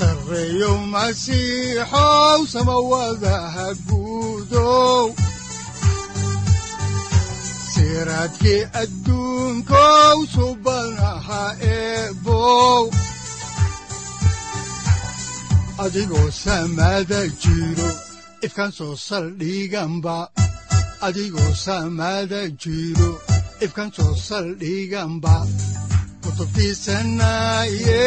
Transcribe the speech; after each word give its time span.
sareyow 0.00 0.76
masiixow 0.94 2.38
samawadaha 2.52 3.66
guudow 3.88 5.04
siraadkii 7.72 8.62
soo 18.78 18.94
saldhiganba 19.08 20.16
adigoo 21.06 21.52
samaada 21.64 22.40
jiro 22.62 23.10
ifkan 23.64 23.90
soo 23.96 24.14
saldhiganba 24.28 25.34
kutubtiisanaye 26.22 28.06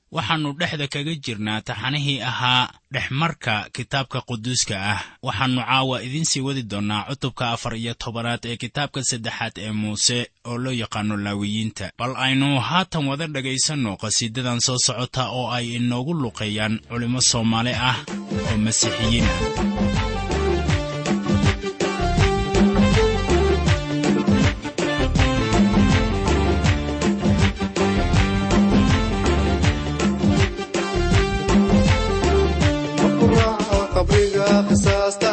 waxaannu 0.15 0.49
dhexda 0.59 0.87
kaga 0.93 1.13
jirnaa 1.25 1.61
taxanihii 1.67 2.21
ahaa 2.21 2.69
dhexmarka 2.93 3.53
kitaabka 3.75 4.21
quduuska 4.27 4.75
ah. 4.93 5.01
Waxaannu 5.23 5.61
caawa 5.67 5.95
idiin 6.03 6.25
sii 6.25 6.41
wadi 6.47 6.63
doonnaa 6.63 7.03
cutubka 7.09 7.51
afar 7.55 7.75
iyo 7.75 7.93
tobanaad 7.93 8.39
ee 8.45 8.55
kitaabka 8.57 9.03
saddexaad 9.03 9.53
ee 9.57 9.71
muuse 9.71 10.19
oo 10.45 10.57
loo 10.57 10.73
yaqaano 10.81 11.17
laawiyiinta 11.17 11.91
bal 11.99 12.13
aynu 12.25 12.59
haatan 12.59 13.07
wada 13.09 13.27
dhegaysanno 13.27 13.91
qhasiidadan 14.01 14.59
soo 14.65 14.77
socota 14.85 15.23
oo 15.37 15.47
ay 15.57 15.65
inoogu 15.79 16.13
luqeeyaan 16.13 16.73
culimmo 16.89 17.21
soomaali 17.21 17.73
ah 17.89 17.97
oo 18.51 18.57
masiixiyiin 18.65 19.25
ah 19.31 20.10
qisaasta 34.69 35.30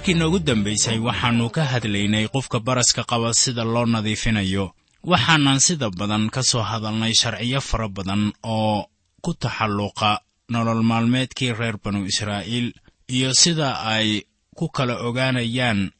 markii 0.00 0.14
noogu 0.14 0.38
dambaysay 0.38 0.98
waxaannu 0.98 1.50
ka 1.50 1.64
hadlaynay 1.64 2.28
qofka 2.28 2.60
baraska 2.60 3.04
qaba 3.04 3.34
sida 3.34 3.64
loo 3.64 3.84
nadiifinayo. 3.86 4.72
Waxaanan 5.04 5.60
sida 5.60 5.90
badan 5.90 6.30
ka 6.30 6.42
soo 6.42 6.62
hadalnay 6.62 7.12
sharciyo 7.12 7.60
fara 7.60 7.88
badan 7.88 8.32
oo 8.42 8.86
ku 9.22 9.34
taxalluqa 9.34 10.20
nolol 10.48 10.82
maalmeedkii 10.82 11.52
reer 11.52 11.76
banu 11.84 12.06
israa'iil 12.06 12.72
iyo 13.08 13.34
sida 13.34 13.84
ay 13.84 14.24
ku 14.56 14.68
kala 14.68 14.96
ogaanayaan 15.04 15.92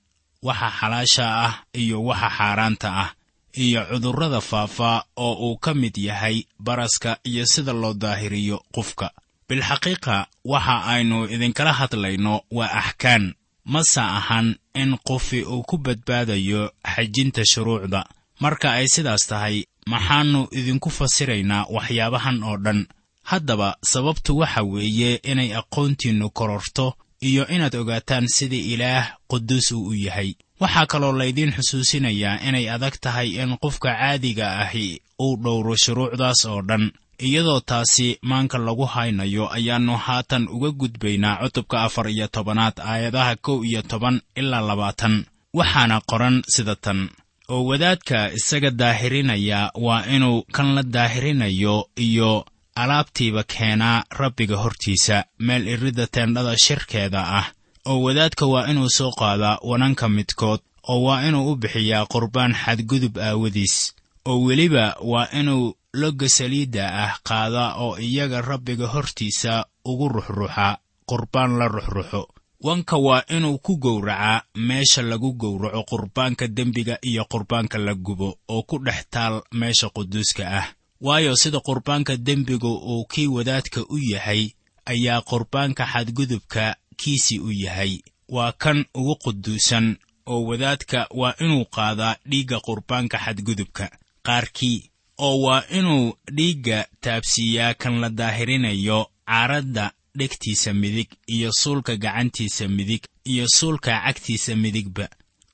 waxa 0.43 0.71
xalaasha 0.81 1.27
ah 1.47 1.55
iyo 1.77 2.01
waxa 2.03 2.31
xaaraanta 2.39 2.89
ah 3.05 3.11
iyo 3.53 3.85
cudurrada 3.85 4.41
faafa 4.41 5.05
oo 5.17 5.35
uu 5.53 5.57
ka 5.59 5.75
mid 5.75 5.97
yahay 5.99 6.45
baraska 6.59 7.19
iyo 7.25 7.45
sida 7.47 7.73
loo 7.73 7.93
daahiriyo 7.95 8.65
qofka. 8.73 9.11
Bilxaqiiqa 9.49 10.27
waxa 10.45 10.85
aynu 10.89 11.29
idinkala 11.29 11.73
hadlayno 11.73 12.41
waa 12.51 12.73
axkaan 12.81 13.35
mase 13.65 14.01
ahan 14.01 14.57
in 14.75 14.97
qofi 15.09 15.43
uu 15.45 15.63
ku 15.63 15.77
badbaadayo 15.79 16.71
xajinta 16.95 17.43
shuruucda. 17.45 18.05
Marka 18.41 18.73
ay 18.73 18.87
sidaas 18.89 19.27
tahay 19.27 19.65
maxaannu 19.87 20.49
idinku 20.59 20.91
fasiraynaa 20.91 21.67
waxyaabahan 21.75 22.43
oo 22.43 22.57
dhan. 22.57 22.87
Haddaba 23.23 23.77
sababtu 23.85 24.39
waxa 24.39 24.63
weeye 24.63 25.21
inay 25.23 25.51
aqoontiinnu 25.61 26.31
kororto 26.31 26.95
iyo 27.21 27.47
inaad 27.49 27.75
ogaataan 27.77 28.27
sida 28.29 28.57
ilaah 28.57 29.07
quduus 29.31 29.73
uu 29.73 29.87
u 29.89 29.95
yahay. 29.95 30.35
Waxaa 30.61 30.87
kaloo 30.87 31.13
laydiin 31.13 31.53
xusuusinayaa 31.57 32.41
inay 32.49 32.71
adag 32.71 32.95
tahay 33.01 33.29
in 33.43 33.57
qofka 33.63 33.91
caadiga 33.95 34.59
ahi 34.65 35.01
uu 35.21 35.37
dhowro 35.37 35.77
shuruucdaas 35.77 36.45
oo 36.45 36.63
dhan 36.63 36.93
iyadoo 37.21 37.61
taasi 37.61 38.19
maanka 38.23 38.59
lagu 38.59 38.85
haynayo 38.85 39.53
ayaannu 39.53 39.97
haatan 39.97 40.49
uga 40.49 40.71
gudbaynaa 40.71 41.37
cutubka 41.43 41.83
afar 41.83 42.09
iyo 42.11 42.27
tobanaad 42.29 42.81
aayadaha 42.81 43.37
kow 43.37 43.65
iyo 43.65 43.83
toban 43.83 44.21
ilaa 44.35 44.61
labaatan. 44.61 45.25
Waxaana 45.55 46.01
qoran 46.11 46.43
sida 46.49 46.77
tan. 46.77 47.09
Oo 47.49 47.65
wadaadka 47.67 48.33
isaga 48.33 48.71
daahirinaya 48.71 49.71
waa 49.75 50.07
inuu 50.07 50.43
kan 50.53 50.75
la 50.75 50.83
daahirinayo 50.83 51.89
iyo 51.97 52.47
alaabtiiba 52.75 53.43
keenaa 53.43 54.05
rabbiga 54.11 54.57
hortiisa 54.57 55.25
meel 55.39 55.69
iridda 55.69 56.07
teendhada 56.07 56.57
shirkeeda 56.59 57.21
ah. 57.39 57.47
Oo 57.87 58.03
wadaadka 58.03 58.47
waa 58.47 58.67
inuu 58.71 58.89
soo 58.89 59.11
qaadaa 59.11 59.59
wananka 59.63 60.09
midkood 60.09 60.61
oo 60.89 61.03
waa 61.03 61.23
inuu 61.29 61.51
u 61.53 61.57
bixiyaa 61.57 62.07
qurbaan 62.07 62.55
xadgudub 62.55 63.19
aawadiis. 63.19 63.95
Oo 64.27 64.41
weliba 64.47 64.97
waa 65.03 65.29
inuu 65.41 65.75
logga 65.95 66.29
saliidda 66.29 66.85
ah 67.05 67.19
qaada 67.23 67.75
oo 67.85 67.99
iyaga 67.99 68.41
rabbiga 68.41 68.87
hortiisa 68.87 69.67
ugu 69.85 70.09
ruxruxa 70.09 70.79
qurbaan 71.07 71.59
la 71.59 71.69
ruxruxo. 71.69 72.29
Wanka 72.61 72.97
waa 72.97 73.23
inuu 73.29 73.59
ku 73.59 73.77
gowracaa 73.77 74.43
meesha 74.55 75.03
lagu 75.03 75.33
gowraco 75.33 75.83
qurbaanka 75.91 76.47
dembiga 76.49 76.99
iyo 77.03 77.25
qurbaanka 77.25 77.79
la 77.79 77.95
gubo 77.95 78.39
oo 78.49 78.63
ku 78.63 78.79
dhex 78.79 79.07
taal 79.11 79.43
meesha 79.53 79.89
quduuska 79.89 80.45
ah. 80.59 80.67
Waayo 81.01 81.37
sida 81.37 81.61
qurbaanka 81.61 82.17
dembiga 82.17 82.69
uu 82.69 83.05
kii 83.05 83.27
wadaadka 83.27 83.81
u 83.89 83.99
yahay 83.99 84.51
ayaa 84.85 85.21
qurbaanka 85.23 85.87
xadgudubka 85.87 86.77
kiisii 86.97 87.39
u 87.41 87.51
yahay. 87.53 87.99
Waa 88.29 88.53
kan 88.53 88.85
ugu 88.95 89.17
quduusan 89.17 89.97
oo 90.27 90.45
wadaadka 90.45 91.07
waa 91.11 91.35
inuu 91.41 91.65
qaadaa 91.65 92.17
dhiigga 92.29 92.61
qurbaanka 92.61 93.19
xadgudubka. 93.19 93.91
Qaarkii 94.23 94.90
oo 95.27 95.37
waa 95.45 95.63
inuu 95.79 96.07
dhiigga 96.37 96.79
taabsiiyaa 97.05 97.75
kan 97.75 97.95
la 98.03 98.09
daahirinayo 98.19 99.01
caaradda 99.29 99.85
dhegtiisa 100.19 100.71
midig 100.75 101.09
iyo 101.35 101.51
suulka 101.61 101.97
gacantiisa 101.97 102.69
midig 102.69 103.03
iyo 103.33 103.47
suulka 103.57 103.91
cagtiisa 104.05 104.57
midigba. 104.57 105.07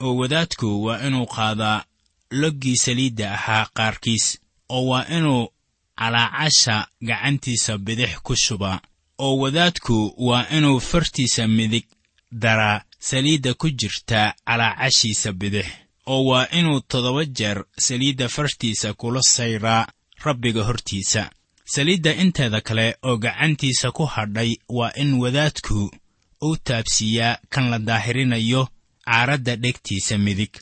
Oo 0.05 0.17
wadaadku 0.21 0.67
waa 0.85 1.01
inuu 1.07 1.27
qaadaa 1.37 1.85
loggii 2.41 2.77
saliidda 2.85 3.27
ahaa 3.37 3.67
qaarkiis 3.77 4.27
oo 4.69 4.87
waa 4.91 5.05
inuu 5.19 5.45
calaacasha 5.99 6.77
gacantiisa 7.09 7.79
bidix 7.79 8.13
ku 8.27 8.37
shubaa. 8.37 8.81
Oo 9.19 9.37
wadaadku 9.43 9.97
waa 10.29 10.47
inuu 10.57 10.81
fartiisa 10.81 11.49
midig 11.49 11.87
daraa 12.33 12.83
saliidda 12.99 13.55
ku 13.55 13.71
jirta 13.71 14.35
calaacashiisa 14.47 15.33
bidix 15.33 15.67
oo 16.07 16.25
waa 16.25 16.47
inuu 16.59 16.81
toddoba 16.81 17.25
jeer 17.25 17.65
saliidda 17.79 18.29
fartiisa 18.29 18.95
kula 18.95 19.23
sayraa 19.23 19.87
rabbiga 20.25 20.63
hortiisa. 20.65 21.31
Saliidda 21.65 22.13
inteeda 22.15 22.61
kale 22.61 22.97
oo 23.03 23.17
gacantiisa 23.17 23.91
ku 23.93 24.05
hadhay 24.07 24.57
waa 24.69 24.93
in 24.97 25.15
wadaadku 25.23 25.91
uu 26.43 26.57
taabsiiyaa 26.57 27.39
kan 27.49 27.71
la 27.71 27.79
daahirinayo 27.79 28.69
caaradda 29.05 29.57
dhegtiisa 29.57 30.19
midig 30.19 30.53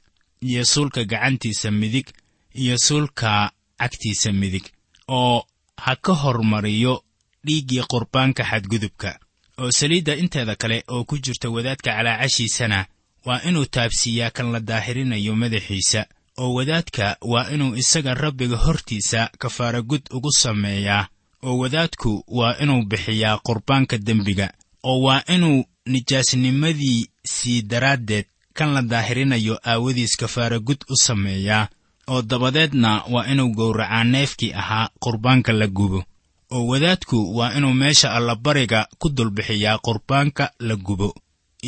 iyo 0.40 0.64
suulka 0.64 1.04
gacantiisa 1.04 1.70
midig 1.70 2.06
iyo 2.54 2.78
suulka 2.78 3.52
cagtiisa 3.78 4.32
midig 4.32 4.64
oo 5.08 5.46
ha 5.76 5.96
ka 5.96 6.12
hormariyo 6.12 7.04
dhiiggii 7.46 7.82
qurbaanka 7.90 8.44
xadgudubka. 8.50 9.18
Oo 9.58 9.70
saliidda 9.70 10.14
inteeda 10.16 10.56
kale 10.56 10.84
oo 10.88 11.04
ku 11.04 11.18
jirta 11.18 11.50
wadaadka 11.50 11.90
calaacashiisana 11.96 12.86
waa 13.26 13.40
inuu 13.48 13.64
taabsiiyaa 13.64 14.30
kan 14.30 14.52
la 14.52 14.60
daahirinayo 14.60 15.36
madaxiisa 15.36 16.06
oo 16.38 16.54
wadaadka 16.54 17.16
waa 17.22 17.50
inuu 17.54 17.76
isaga 17.76 18.14
rabbiga 18.14 18.56
hortiisa 18.56 19.30
kafaaragud 19.38 20.02
ugu 20.10 20.30
sameeyaa 20.32 21.06
oo 21.42 21.58
wadaadku 21.58 22.24
waa 22.28 22.56
inuu 22.62 22.82
bixiyaa 22.90 23.38
qurbaanka 23.46 23.98
dembiga 23.98 24.50
oo 24.82 25.00
waa 25.06 25.22
inuu 25.34 25.64
nijaasnimadiisii 25.86 27.62
daraaddeed 27.62 28.24
kan 28.54 28.72
la 28.74 28.82
daahirinayo 28.82 29.58
aawadiis 29.66 30.16
kafaaragud 30.16 30.84
u 30.90 30.96
sameeyaa 30.96 31.68
oo 32.08 32.22
dabadeedna 32.22 33.02
waa 33.10 33.26
inuu 33.26 33.48
gowracaa 33.48 34.04
neefkii 34.04 34.52
ahaa 34.52 34.88
qurbaanka 35.00 35.52
la 35.52 35.66
gubo 35.66 36.04
oo 36.50 36.66
wadaadku 36.66 37.36
waa 37.36 37.52
inuu 37.56 37.72
meesha 37.74 38.12
allabariga 38.12 38.86
ku 38.98 39.08
dulbixiyaa 39.08 39.78
qurbaanka 39.78 40.50
la 40.58 40.76
gubo 40.76 41.14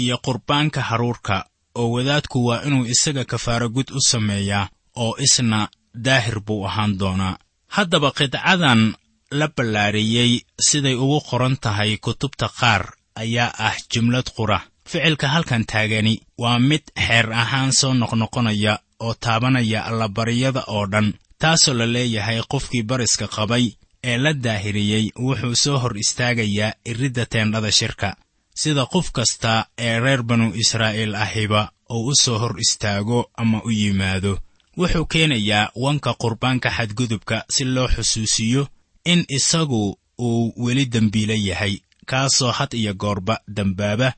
iyo 0.02 0.16
qurbaanka 0.26 0.80
haruurka 0.88 1.36
oo 1.80 1.88
wadaadku 1.94 2.38
waa 2.48 2.60
inuu 2.66 2.84
isaga 2.94 3.24
kafaaragud 3.32 3.88
u 3.98 4.00
sameeyaa 4.10 4.68
oo 5.04 5.12
isna 5.26 5.68
daahir 6.06 6.38
buu 6.46 6.60
ahaan 6.68 6.92
doonaa. 7.00 7.34
Haddaba 7.76 8.10
qidcadan 8.18 8.80
la 9.38 9.46
ballaariyey 9.56 10.32
siday 10.68 10.94
ugu 11.04 11.18
qoran 11.28 11.56
tahay 11.64 11.90
kutubta 12.04 12.46
qaar 12.60 12.82
ayaa 13.22 13.50
ah 13.68 13.76
jumlad 13.92 14.28
qura 14.36 14.58
ficilka 14.90 15.26
halkan 15.34 15.64
taagani 15.72 16.14
waa 16.42 16.58
mid 16.68 16.82
xeer 17.06 17.26
ahaan 17.42 17.70
soo 17.80 17.92
noqnoqonaya 18.00 18.74
oo 19.04 19.14
taabanaya 19.24 19.80
allabaryada 19.88 20.62
oo 20.74 20.84
dhan 20.92 21.08
taasoo 21.42 21.74
la 21.80 21.86
leeyahay 21.94 22.38
qofkii 22.52 22.82
bariska 22.90 23.26
qabay 23.36 23.64
ee 24.10 24.16
la 24.24 24.32
daahiriyey 24.44 25.04
wuxuu 25.26 25.54
soo 25.64 25.76
hor 25.82 25.94
istaagayaa 26.04 26.72
iridda 26.90 27.24
teendhada 27.32 27.70
shirka 27.78 28.08
sida 28.60 28.84
qof 28.92 29.06
kasta 29.16 29.52
ee 29.86 29.96
reer 30.04 30.22
banu 30.28 30.46
israa'iil 30.62 31.14
ahiba 31.24 31.62
uu 31.94 32.06
u 32.10 32.12
soo 32.22 32.38
hor 32.42 32.54
istaago 32.64 33.18
ama 33.42 33.58
u 33.64 33.70
yimaado 33.80 34.32
wuxuu 34.78 35.06
keenayaa 35.12 35.70
wanka 35.84 36.10
qurbaanka 36.22 36.68
xadgudubka 36.76 37.36
si 37.54 37.64
loo 37.74 37.88
xusuusiyo 37.94 38.62
in 39.12 39.20
isagu 39.38 39.82
uu 40.26 40.52
weli 40.64 40.84
dembiilo 40.94 41.34
yahay 41.48 41.74
kaasoo 42.10 42.52
had 42.58 42.72
iyo 42.80 42.92
goorba 42.94 43.34
dembaaba 43.56 44.08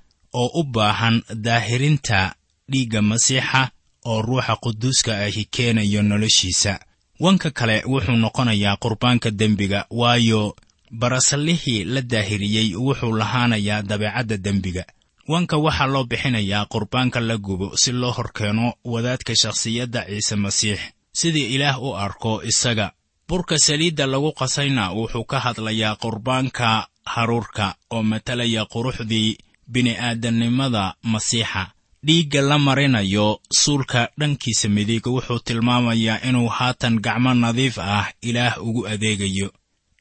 oo 0.40 0.50
u 0.60 0.62
baahan 0.74 1.16
daahirinta 1.44 2.34
dhiigga 2.70 3.02
masiixa 3.02 3.62
oo 4.10 4.22
ruuxa 4.22 4.54
quduuska 4.62 5.12
ahi 5.24 5.44
keenayo 5.54 6.02
noloshiisa. 6.02 6.72
Wanka 7.20 7.50
kale 7.50 7.76
wuxuu 7.92 8.16
noqonayaa 8.16 8.76
qurbaanka 8.82 9.30
dembiga 9.30 9.80
waayo 9.90 10.56
barasallihii 10.90 11.84
la 11.84 12.00
daahiriyey 12.00 12.74
wuxuu 12.76 13.12
lahaanayaa 13.16 13.82
dabeecadda 13.82 14.36
dembiga. 14.36 14.84
Wanka 15.28 15.56
waxaa 15.56 15.86
loo 15.86 16.04
bixinayaa 16.04 16.66
qurbaanka 16.72 17.20
la 17.20 17.36
gubo 17.36 17.76
si 17.76 17.92
loo 17.92 18.12
hor 18.12 18.32
keeno 18.32 18.74
wadaadka 18.84 19.34
shakhsiyadda 19.42 20.04
ciise 20.08 20.36
masiix. 20.36 20.80
Sidii 21.12 21.54
ilaah 21.54 21.82
u 21.82 21.96
arko 21.96 22.42
isaga 22.42 22.92
burka 23.28 23.58
saliidda 23.58 24.06
lagu 24.06 24.32
qasayna 24.32 24.92
wuxuu 24.92 25.24
ka 25.24 25.38
hadlayaa 25.40 25.96
qurbaanka 25.96 26.86
haruurka 27.04 27.74
oo 27.90 28.02
matalaya 28.02 28.64
quruxdii 28.64 29.36
bini'aadannimada 29.72 30.94
masiixa. 31.02 31.72
Dhiigga 32.06 32.40
la 32.40 32.58
marinayo 32.58 33.40
suulka 33.52 34.08
dhankiisa 34.18 34.68
midig 34.68 35.06
wuxuu 35.06 35.38
tilmaamayaa 35.38 36.20
inuu 36.28 36.48
haatan 36.48 37.00
gacmo 37.04 37.34
nadiif 37.34 37.78
ah 37.78 38.06
ilaah 38.22 38.62
ugu 38.62 38.86
adeegayo 38.86 39.52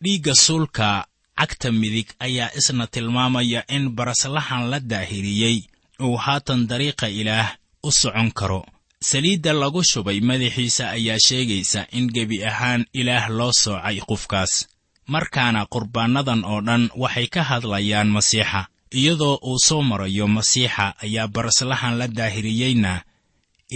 dhiigga 0.04 0.34
suulka 0.36 1.06
cagta 1.40 1.72
midig 1.72 2.08
ayaa 2.20 2.50
isna 2.60 2.88
tilmaamaya 2.88 3.62
in 3.76 3.90
baraslahan 3.98 4.70
la 4.72 4.80
daahiriyey 4.80 5.58
uu 6.06 6.18
haatan 6.18 6.68
dariiqa 6.70 7.08
ilaah 7.10 7.50
u 7.84 7.92
socon 7.92 8.32
karo. 8.32 8.66
Saliidda 9.10 9.54
lagu 9.54 9.82
shubay 9.84 10.20
madaxiisa 10.22 10.90
ayaa 10.98 11.20
sheegaysa 11.28 11.82
in 11.98 12.06
gebi 12.16 12.38
ahaan 12.50 12.86
ilaah 13.00 13.30
loo 13.30 13.52
soocay 13.64 13.98
qofkaas 14.10 14.54
markaana 15.14 15.62
qurbaannadan 15.74 16.42
oo 16.52 16.62
dhan 16.68 16.84
waxay 17.02 17.28
ka 17.34 17.42
hadlayaan 17.50 18.10
masiixa. 18.16 18.62
Iyadoo 19.00 19.36
uu 19.50 19.60
soo 19.68 19.82
marayo 19.90 20.26
masiixa 20.28 20.86
ayaa 21.04 21.28
baraslahan 21.28 21.94
la 22.00 22.08
daahiriyeyna 22.08 22.94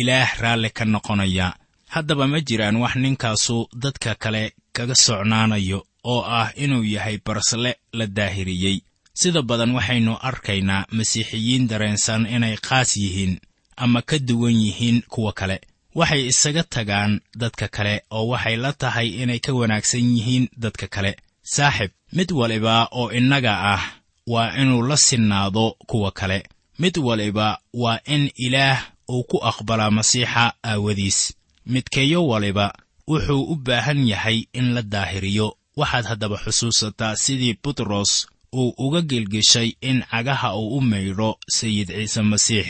ilaah 0.01 0.29
raalli 0.41 0.69
ka 0.77 0.85
noqonaya. 0.85 1.47
Haddaba 1.93 2.25
ma 2.31 2.39
jiraan 2.47 2.75
wax 2.83 2.93
ninkaasu 3.03 3.57
dadka 3.83 4.15
kale 4.15 4.43
kaga 4.75 4.95
socnaanayo 5.05 5.79
oo 6.03 6.21
ah 6.25 6.51
inuu 6.55 6.83
yahay 6.83 7.17
barasle 7.25 7.75
la 7.93 8.05
daahiriyey. 8.07 8.81
Sida 9.13 9.41
badan 9.41 9.71
waxaynu 9.75 10.17
arkaynaa 10.21 10.85
masiixiyiin 10.91 11.67
dareensan 11.67 12.25
inay 12.25 12.57
qaas 12.67 12.97
yihiin 12.97 13.39
ama 13.77 14.01
ka 14.01 14.19
duwan 14.19 14.55
yihiin 14.65 15.01
kuwa 15.09 15.33
kale. 15.33 15.61
Waxay 15.95 16.27
isaga 16.27 16.63
tagaan 16.63 17.19
dadka 17.37 17.67
kale 17.67 18.01
oo 18.11 18.27
waxay 18.27 18.55
la 18.55 18.73
tahay 18.73 19.07
inay 19.23 19.39
ka 19.39 19.51
wanaagsan 19.53 20.15
yihiin 20.15 20.47
dadka 20.57 20.87
kale. 20.87 21.15
Saaxib 21.43 21.91
mid 22.13 22.31
waliba 22.31 22.87
oo 22.91 23.11
innaga 23.11 23.53
ah 23.73 23.83
waa 24.27 24.55
inuu 24.61 24.81
la 24.87 24.97
sinnaado 24.97 25.75
kuwa 25.87 26.11
kale. 26.11 26.43
Mid 26.79 26.97
waliba 26.97 27.59
waa 27.73 27.99
in 28.05 28.31
ilaah 28.35 28.79
uu 29.09 29.23
ku 29.23 29.37
aqbalaa 29.43 29.91
masiixa 29.91 30.53
aawadiis. 30.63 31.33
Midkeeyo 31.65 32.27
waliba 32.27 32.73
wuxuu 33.07 33.43
u 33.51 33.55
baahan 33.55 34.07
yahay 34.07 34.45
in 34.53 34.73
la 34.73 34.81
daahiriyo 34.81 35.57
waxaad 35.79 36.05
haddaba 36.05 36.37
xusuusataa 36.43 37.15
sidii 37.15 37.57
butros 37.63 38.27
uu 38.53 38.73
uga 38.77 39.01
gelgeshay 39.01 39.69
in 39.81 40.03
cagaha 40.11 40.55
uu 40.55 40.77
u 40.77 40.81
maydho 40.81 41.29
sayid 41.57 41.87
ciise 41.87 42.21
masiix. 42.21 42.67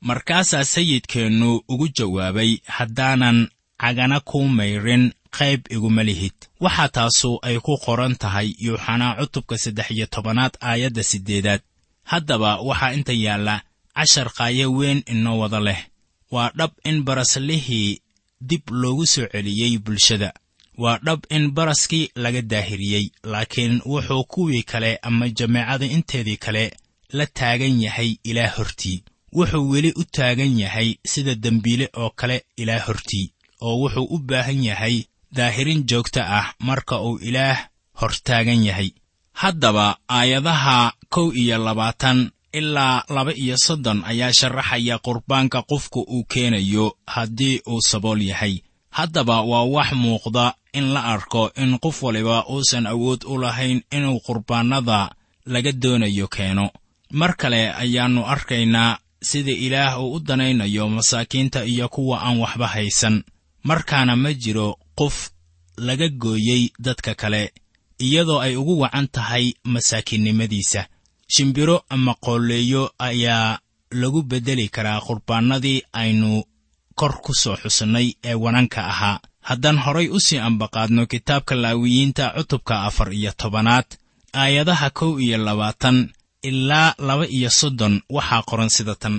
Markaasaa 0.00 0.64
sayidkeennu 0.64 1.60
ugu 1.68 1.88
jawaabay 1.96 2.58
haddaanan 2.76 3.38
cagana 3.80 4.20
kuu 4.20 4.48
mayrin 4.48 5.12
qayb 5.38 5.60
iguma 5.70 6.02
lihid. 6.02 6.32
Waxaa 6.60 6.88
taasu 6.88 7.38
ay 7.42 7.56
ku 7.66 7.78
qoran 7.84 8.14
tahay 8.22 8.48
yuuxanaa 8.64 9.16
cutubka 9.20 9.58
saddex 9.58 9.90
iyo 9.90 10.06
tobanaad 10.06 10.54
aayadda 10.60 11.02
siddeedaad. 11.10 11.60
Haddaba 12.10 12.50
waxaa 12.68 12.92
inta 12.96 13.12
yaalla 13.12 13.62
cashar 13.96 14.28
qaayo 14.36 14.66
weyn 14.78 15.02
inoo 15.12 15.38
wada 15.38 15.60
leh. 15.60 15.80
Waa 16.30 16.50
dhab 16.58 16.70
in 16.84 17.02
baraslihii 17.06 18.00
dib 18.40 18.62
loogu 18.70 19.06
soo 19.06 19.26
celiyey 19.32 19.78
bulshada 19.78 20.32
waa 20.82 20.98
dhab 21.06 21.20
in 21.36 21.44
baraskii 21.56 22.10
laga 22.24 22.42
daahiriyey 22.52 23.06
laakiin 23.32 23.74
wuxuu 23.92 24.24
kuwii 24.32 24.62
kale 24.62 24.90
ama 25.08 25.28
jameecada 25.28 25.86
inteedii 25.96 26.36
kale 26.44 26.64
la 27.12 27.26
taagan 27.26 27.82
yahay 27.82 28.10
ilaah 28.30 28.56
hortii. 28.56 29.02
Wuxuu 29.36 29.68
weli 29.70 29.90
u 30.00 30.04
taagan 30.04 30.58
yahay 30.60 30.88
sida 31.12 31.34
dembiile 31.34 31.86
oo 31.96 32.10
kale 32.10 32.36
ilaah 32.56 32.86
hortii 32.86 33.32
oo 33.60 33.74
wuxuu 33.82 34.06
u 34.14 34.18
baahan 34.18 34.64
yahay 34.64 34.96
daahirin 35.36 35.84
joogto 35.90 36.20
ah 36.38 36.46
marka 36.58 37.00
uu 37.06 37.18
ilaah 37.28 37.58
hortaagan 38.00 38.64
yahay. 38.68 38.90
Haddaba 39.32 39.86
aayadaha 40.08 40.92
kow 41.08 41.32
iyo 41.34 41.58
labaatan 41.58 42.30
ilaa 42.52 43.04
laba 43.08 43.32
iyo 43.34 43.56
soddon 43.66 44.02
ayaa 44.10 44.32
sharaxaya 44.32 44.98
qurbaanka 44.98 45.62
qofku 45.62 46.00
uu 46.14 46.24
keenayo 46.24 46.96
haddii 47.06 47.60
uu 47.70 47.80
sabool 47.90 48.22
yahay 48.22 48.54
haddaba 49.00 49.36
waa 49.50 49.64
wax 49.74 49.92
muuqda 50.02 50.54
in 50.72 50.86
la 50.94 51.00
arko 51.04 51.50
in 51.62 51.78
qof 51.78 52.02
waliba 52.02 52.44
uusan 52.52 52.86
awood 52.86 53.20
u 53.26 53.38
lahayn 53.38 53.82
inuu 53.96 54.20
qurbaannada 54.26 55.10
laga 55.46 55.72
doonayo 55.72 56.28
keeno. 56.28 56.70
Mar 57.10 57.36
kale 57.36 57.72
ayaannu 57.82 58.22
arkaynaa 58.26 58.98
sida 59.22 59.50
ilaah 59.66 60.00
uu 60.02 60.12
u 60.14 60.20
danaynayo 60.20 60.88
masaakiinta 60.88 61.64
iyo 61.64 61.88
kuwa 61.88 62.16
aan 62.22 62.38
waxba 62.38 62.66
haysan. 62.66 63.22
Markaana 63.64 64.16
ma 64.16 64.32
jiro 64.32 64.76
qof 64.98 65.30
laga 65.76 66.08
gooyey 66.08 66.70
dadka 66.78 67.14
kale 67.14 67.52
iyadoo 67.98 68.40
ay 68.40 68.56
ugu 68.56 68.80
wacan 68.80 69.08
tahay 69.08 69.52
masaakiinnimadiisa. 69.64 70.86
Shimbiro 71.28 71.82
ama 71.88 72.14
qoolleeyo 72.14 72.90
ayaa 72.98 73.58
lagu 73.90 74.22
beddeli 74.22 74.68
karaa 74.68 75.00
qurbaannadii 75.00 75.82
aynu 75.92 76.44
kor 77.00 77.14
ku 77.24 77.32
soo 77.42 77.56
xusnay 77.62 78.06
ee 78.28 78.34
wananka 78.44 78.80
ahaa. 78.92 79.20
Haddaan 79.48 79.78
horay 79.84 80.08
u 80.08 80.18
sii 80.26 80.38
ambaqaadno 80.48 81.02
kitaabka 81.12 81.54
laawiyiinta 81.62 82.24
cutubka 82.36 82.74
afar 82.88 83.08
iyo 83.18 83.32
tobanaad 83.40 83.88
aayadaha 84.42 84.88
kow 84.98 85.12
iyo 85.24 85.38
labaatan 85.46 85.98
ilaa 86.48 86.94
laba 86.98 87.26
iyo 87.36 87.50
soddon 87.50 87.94
waxaa 88.16 88.42
qoran 88.48 88.70
sida 88.76 88.94
tan. 89.02 89.16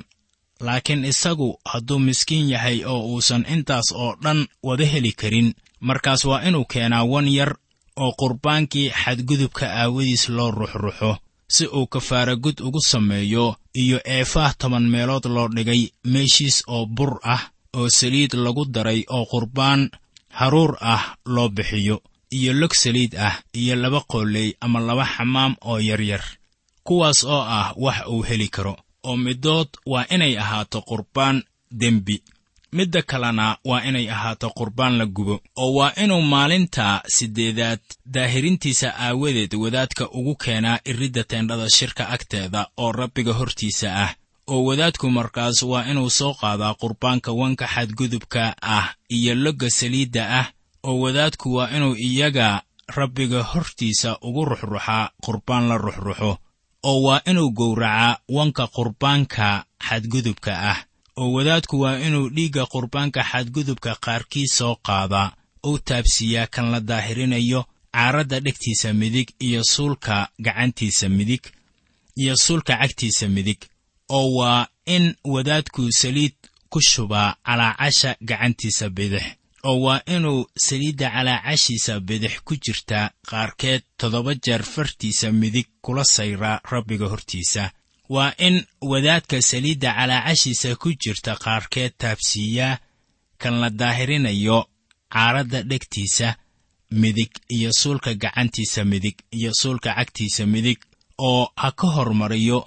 Laakiin 0.65 1.05
isagu 1.11 1.59
hadduu 1.71 2.00
miskiin 2.00 2.50
yahay 2.53 2.77
oo 2.85 3.01
uusan 3.11 3.43
intaas 3.53 3.88
oo 4.01 4.11
dhan 4.23 4.39
wada 4.67 4.85
heli 4.93 5.11
karin 5.21 5.50
markaas 5.88 6.21
waa 6.29 6.41
inuu 6.47 6.65
keenaa 6.71 7.03
wan 7.11 7.27
yar 7.38 7.51
oo 8.03 8.11
qurbaankii 8.19 8.88
xadgudubka 9.01 9.65
aawadiis 9.81 10.23
loo 10.29 10.51
ruxruxo 10.51 11.11
si 11.55 11.65
uu 11.77 11.88
kafaara 11.93 12.35
gud 12.35 12.57
ugu 12.67 12.81
sameeyo 12.91 13.55
iyo 13.83 13.97
eefaah 14.15 14.53
toban 14.57 14.85
meelood 14.93 15.25
loo 15.35 15.47
dhigay 15.55 15.81
meeshiis 16.13 16.63
oo 16.67 16.85
bur 16.85 17.19
ah 17.23 17.43
oo 17.77 17.89
saliid 17.89 18.33
lagu 18.33 18.65
daray 18.65 19.03
oo 19.09 19.25
qurbaan 19.31 19.89
haruur 20.29 20.77
ah 20.81 21.15
loo 21.25 21.49
bixiyo 21.49 21.97
iyo 22.31 22.53
log 22.53 22.73
saliid 22.73 23.15
ah 23.15 23.35
iyo 23.53 23.75
laba 23.75 24.01
qoolleey 24.11 24.55
ama 24.59 24.79
laba 24.79 25.05
xamaam 25.05 25.55
oo 25.61 25.79
yaryar 25.79 26.23
kuwaas 26.83 27.23
oo 27.23 27.41
ah 27.59 27.73
wax 27.77 27.97
uu 28.07 28.21
heli 28.23 28.47
karo. 28.47 28.75
Oo 29.03 29.17
middood 29.17 29.67
waa 29.85 30.05
inay 30.15 30.37
ahaato 30.37 30.81
qurbaan 30.81 31.43
dembi. 31.71 32.17
Midda 32.71 33.01
kalena 33.01 33.57
waa 33.65 33.83
inay 33.89 34.09
ahaato 34.09 34.49
qurbaan 34.57 34.97
la 34.97 35.05
gubo 35.05 35.35
oo 35.55 35.71
waa 35.77 35.93
inuu 36.03 36.21
maalinta 36.21 37.01
siddeedaad 37.15 37.79
daahirintiisa 38.05 38.89
aawadeed 39.05 39.53
wadaadka 39.53 40.09
ugu 40.11 40.35
keenaa 40.35 40.79
iridda 40.85 41.23
teendhada 41.23 41.67
shirka 41.77 42.09
agteeda 42.09 42.67
oo 42.77 42.91
rabbiga 42.91 43.33
hortiisa 43.33 43.87
ah 44.03 44.11
oo 44.53 44.62
wadaadku 44.67 45.05
markaas 45.17 45.58
waa 45.72 45.86
inuu 45.91 46.10
soo 46.20 46.34
qaadaa 46.41 46.74
qurbaanka 46.81 47.29
wanka 47.41 47.65
xadgudubka 47.74 48.43
ah 48.77 48.88
iyo 49.17 49.34
logga 49.43 49.70
saliidda 49.79 50.24
ah 50.39 50.48
oo 50.88 50.96
wadaadku 51.03 51.48
waa 51.55 51.70
inuu 51.75 51.96
iyaga 52.08 52.48
rabbiga 52.98 53.39
hortiisa 53.51 54.10
ugu 54.27 54.41
ruxruxaa 54.50 55.03
qurbaan 55.25 55.63
la 55.70 55.77
ruxruxo 55.86 56.31
oo 56.89 57.00
waa 57.05 57.22
inuu 57.31 57.50
gowracaa 57.60 58.17
wanka 58.38 58.63
qurbaanka 58.75 59.48
xadgudubka 59.88 60.51
ah 60.72 60.79
oo 61.22 61.29
wadaadku 61.36 61.75
waa 61.84 61.98
inuu 62.08 62.25
dhiigga 62.36 62.63
qurbaanka 62.74 63.22
xadgudubka 63.31 63.91
qaarkii 64.05 64.48
soo 64.58 64.75
qaadaa 64.88 65.27
uu 65.67 65.77
taabsiiyaa 65.88 66.48
kan 66.53 66.65
la 66.74 66.79
daahirinayo 66.89 67.62
caaradda 67.96 68.38
dhegtiisa 68.46 68.89
midig 69.01 69.27
iyo 69.48 69.62
suulka 69.74 70.15
gacantiisa 70.46 71.05
midig 71.17 71.43
iyo 72.22 72.34
suulka 72.46 72.74
cagtiisa 72.81 73.27
midig 73.36 73.60
oo 74.17 74.27
waa 74.37 74.67
in 74.95 75.05
wadaadku 75.33 75.81
saliid 76.01 76.35
ku 76.71 76.79
shubaa 76.89 77.35
calaacasha 77.45 78.11
gacantiisa 78.29 78.89
bidix 78.97 79.25
oo 79.69 79.77
waa 79.85 80.01
inuu 80.15 80.39
saliidda 80.67 81.07
calaacashiisa 81.15 81.93
bidix 82.07 82.33
ku 82.47 82.53
jirtaa 82.63 83.05
qaarkeed 83.29 83.81
toddoba 83.97 84.31
jeer 84.45 84.63
fartiisa 84.73 85.27
midig 85.41 85.67
kula 85.81 86.03
sayraa 86.03 86.61
rabbiga 86.71 87.07
hortiisa. 87.13 87.63
Waa 88.15 88.33
in 88.47 88.55
wadaadka 88.91 89.41
saliidda 89.41 89.89
calaacashiisa 89.97 90.75
ku 90.81 90.89
jirta 91.03 91.35
qaarkeed 91.43 91.91
taabsiiyaa 92.01 92.79
kan 93.41 93.55
la 93.61 93.69
daahirinayo 93.79 94.59
caaradda 95.13 95.59
dhegtiisa 95.69 96.27
midig 97.01 97.31
iyo 97.55 97.69
suulka 97.81 98.13
gacantiisa 98.13 98.81
midig 98.91 99.17
iyo 99.37 99.51
suulka 99.61 99.89
cagtiisa 99.95 100.45
midig 100.45 100.79
oo 101.17 101.43
ha 101.55 101.71
ka 101.71 101.87
hormariyo 101.95 102.59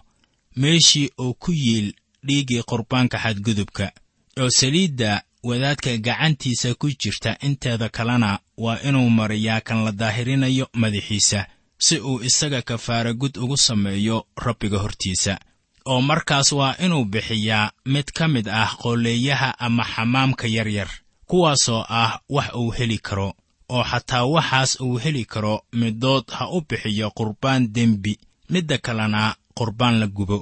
meeshii 0.56 1.10
uu 1.20 1.34
ku 1.34 1.52
yiil 1.52 1.92
dhiiggii 2.26 2.62
qurbaanka 2.70 3.18
xadgudubka 3.18 3.92
oo 4.40 4.50
saliidda 4.50 5.22
wadaadka 5.42 5.96
gacantiisa 5.96 6.74
ku 6.74 6.88
jirta 7.00 7.36
inteeda 7.40 7.88
kalena 7.88 8.38
waa 8.56 8.78
inuu 8.88 9.10
mariyaa 9.10 9.60
kan 9.60 9.84
la 9.84 9.92
daahirinayo 9.92 10.68
madaxiisa 10.72 11.46
si 11.78 11.98
uu 11.98 12.20
isaga 12.22 12.62
kafaara 12.62 13.12
gud 13.12 13.36
ugu 13.36 13.56
sameeyo 13.56 14.26
rabbiga 14.36 14.78
hortiisa. 14.78 15.38
Oo 15.86 16.00
markaas 16.00 16.52
waa 16.52 16.76
inuu 16.84 17.04
bixiyaa 17.04 17.70
mid 17.84 18.04
ka 18.16 18.28
mid 18.28 18.48
ah 18.48 18.76
qoolleeyaha 18.82 19.58
ama 19.58 19.84
xamaamka 19.84 20.46
yaryar 20.48 20.88
kuwaasoo 21.26 21.84
ah 21.88 22.20
wax 22.28 22.54
uu 22.54 22.70
heli 22.70 22.98
karo 22.98 23.34
oo 23.68 23.84
xataa 23.84 24.24
waxaas 24.24 24.80
uu 24.80 24.96
heli 24.98 25.24
karo 25.24 25.62
middood 25.72 26.24
ha 26.30 26.48
u 26.50 26.60
bixiyo 26.68 27.10
qurbaan 27.10 27.72
dembi 27.72 28.18
midda 28.50 28.78
kalena 28.78 29.36
qurbaan 29.58 30.00
la 30.00 30.06
gubo 30.06 30.38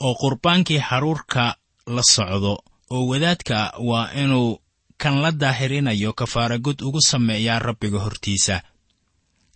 oo 0.00 0.14
qurbaankii 0.22 0.78
haruurka 0.78 1.56
la 1.86 2.02
socdo 2.02 2.52
oo 2.90 3.06
wadaadka 3.10 3.72
waa 3.88 4.12
inuu 4.22 4.58
kan 5.02 5.22
la 5.22 5.30
daahirinayo 5.32 6.12
kafaaragud 6.12 6.82
ugu 6.82 7.00
sameeyaa 7.00 7.58
rabbiga 7.58 7.98
hortiisa. 7.98 8.62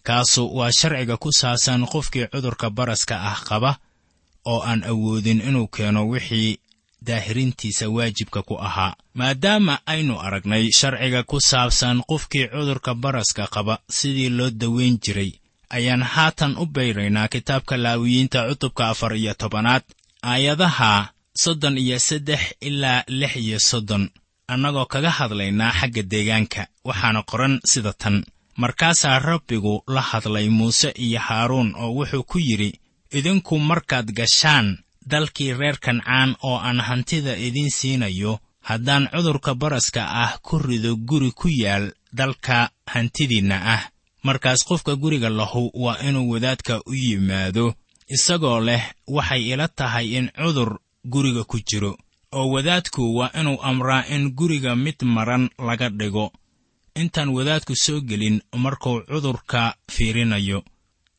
Kaasu 0.02 0.56
waa 0.56 0.73
sharciga 0.73 1.16
ku 1.16 1.28
saabsan 1.32 1.87
qofkii 1.87 2.26
cudurka 2.32 2.70
baraska 2.70 3.16
ah 3.30 3.40
qaba 3.49 3.78
oo 4.44 4.61
aan 4.62 4.84
awoodin 4.84 5.40
inuu 5.40 5.68
keeno 5.68 6.08
wixii 6.08 6.58
daahirintiisa 7.06 7.88
waajibka 7.88 8.42
ku 8.42 8.54
ahaa. 8.58 8.96
Maadaama 9.14 9.78
aynu 9.87 10.20
aragnay 10.20 10.70
sharciga 10.78 11.23
ku 11.23 11.40
saabsan 11.40 12.02
qofkii 12.08 12.49
cudurka 12.49 12.94
baraska 12.94 13.46
qaba 13.54 13.78
sidii 13.90 14.28
loo 14.28 14.50
daweyn 14.50 14.99
jiray 15.04 15.32
ayaan 15.76 16.02
haatan 16.14 16.52
u 16.62 16.64
bayraynaa 16.75 17.28
kitaabka 17.35 17.75
laawiyiinta 17.85 18.38
cutubka 18.49 18.83
afar 18.93 19.12
iyo 19.21 19.35
tobanaad 19.35 19.83
aayadaha 20.23 20.93
soddon 21.43 21.78
iyo 21.78 21.99
saddex 21.99 22.40
ilaa 22.61 23.02
lix 23.09 23.37
iyo 23.37 23.59
soddon. 23.61 24.04
Annagoo 24.52 24.87
kaga 24.93 25.11
hadlaynaa 25.19 25.73
xagga 25.78 26.02
deegaanka 26.12 26.62
waxaana 26.88 27.21
qoran 27.31 27.54
sida 27.71 27.93
tan. 27.93 28.16
Markaasaa 28.57 29.19
rabbigu 29.19 29.83
la 29.95 30.00
hadlay 30.00 30.49
muuse 30.49 30.90
iyo 31.07 31.21
haaruun 31.26 31.75
oo 31.83 31.90
wuxuu 31.99 32.23
ku 32.31 32.38
yidhi 32.38 32.71
idinku 33.19 33.59
markaad 33.59 34.09
gashaan 34.19 34.78
dalkii 35.11 35.52
reer 35.61 35.76
kancaan 35.85 36.37
oo 36.49 36.57
aan 36.59 36.81
hantida 36.88 37.37
idiin 37.47 37.71
siinayo 37.71 38.33
haddaan 38.69 39.09
cudurka 39.12 39.54
baraska 39.54 40.02
ah 40.23 40.33
ku 40.47 40.59
rido 40.59 40.97
guri 40.97 41.31
ku 41.40 41.49
yaal 41.49 41.85
dalka 42.19 42.71
hantidiinna 42.93 43.57
ah 43.75 43.83
markaas 44.26 44.61
qofka 44.69 44.93
guriga 45.02 45.28
lahu 45.28 45.71
waa 45.75 45.99
inuu 46.09 46.31
wadaadka 46.33 46.75
u 46.87 46.95
yimaado. 46.95 47.75
Isagoo 48.14 48.61
leh 48.61 48.83
waxay 49.07 49.43
ila 49.52 49.69
tahay 49.69 50.07
in 50.19 50.26
cudur 50.37 50.71
guriga 51.12 51.45
ku 51.45 51.59
jiro 51.69 51.93
oo 52.33 52.47
wadaadku 52.54 53.02
waa 53.16 53.31
inuu 53.40 53.59
amraa 53.62 54.04
in 54.14 54.31
guriga 54.38 54.76
mid 54.76 54.99
maran 55.02 55.45
laga 55.59 55.88
dhigo. 55.88 56.33
Intaan 57.00 57.28
wadaadku 57.37 57.75
soo 57.76 58.00
gelin 58.00 58.43
markuu 58.57 59.00
cudurka 59.11 59.75
fiirinayo. 59.93 60.62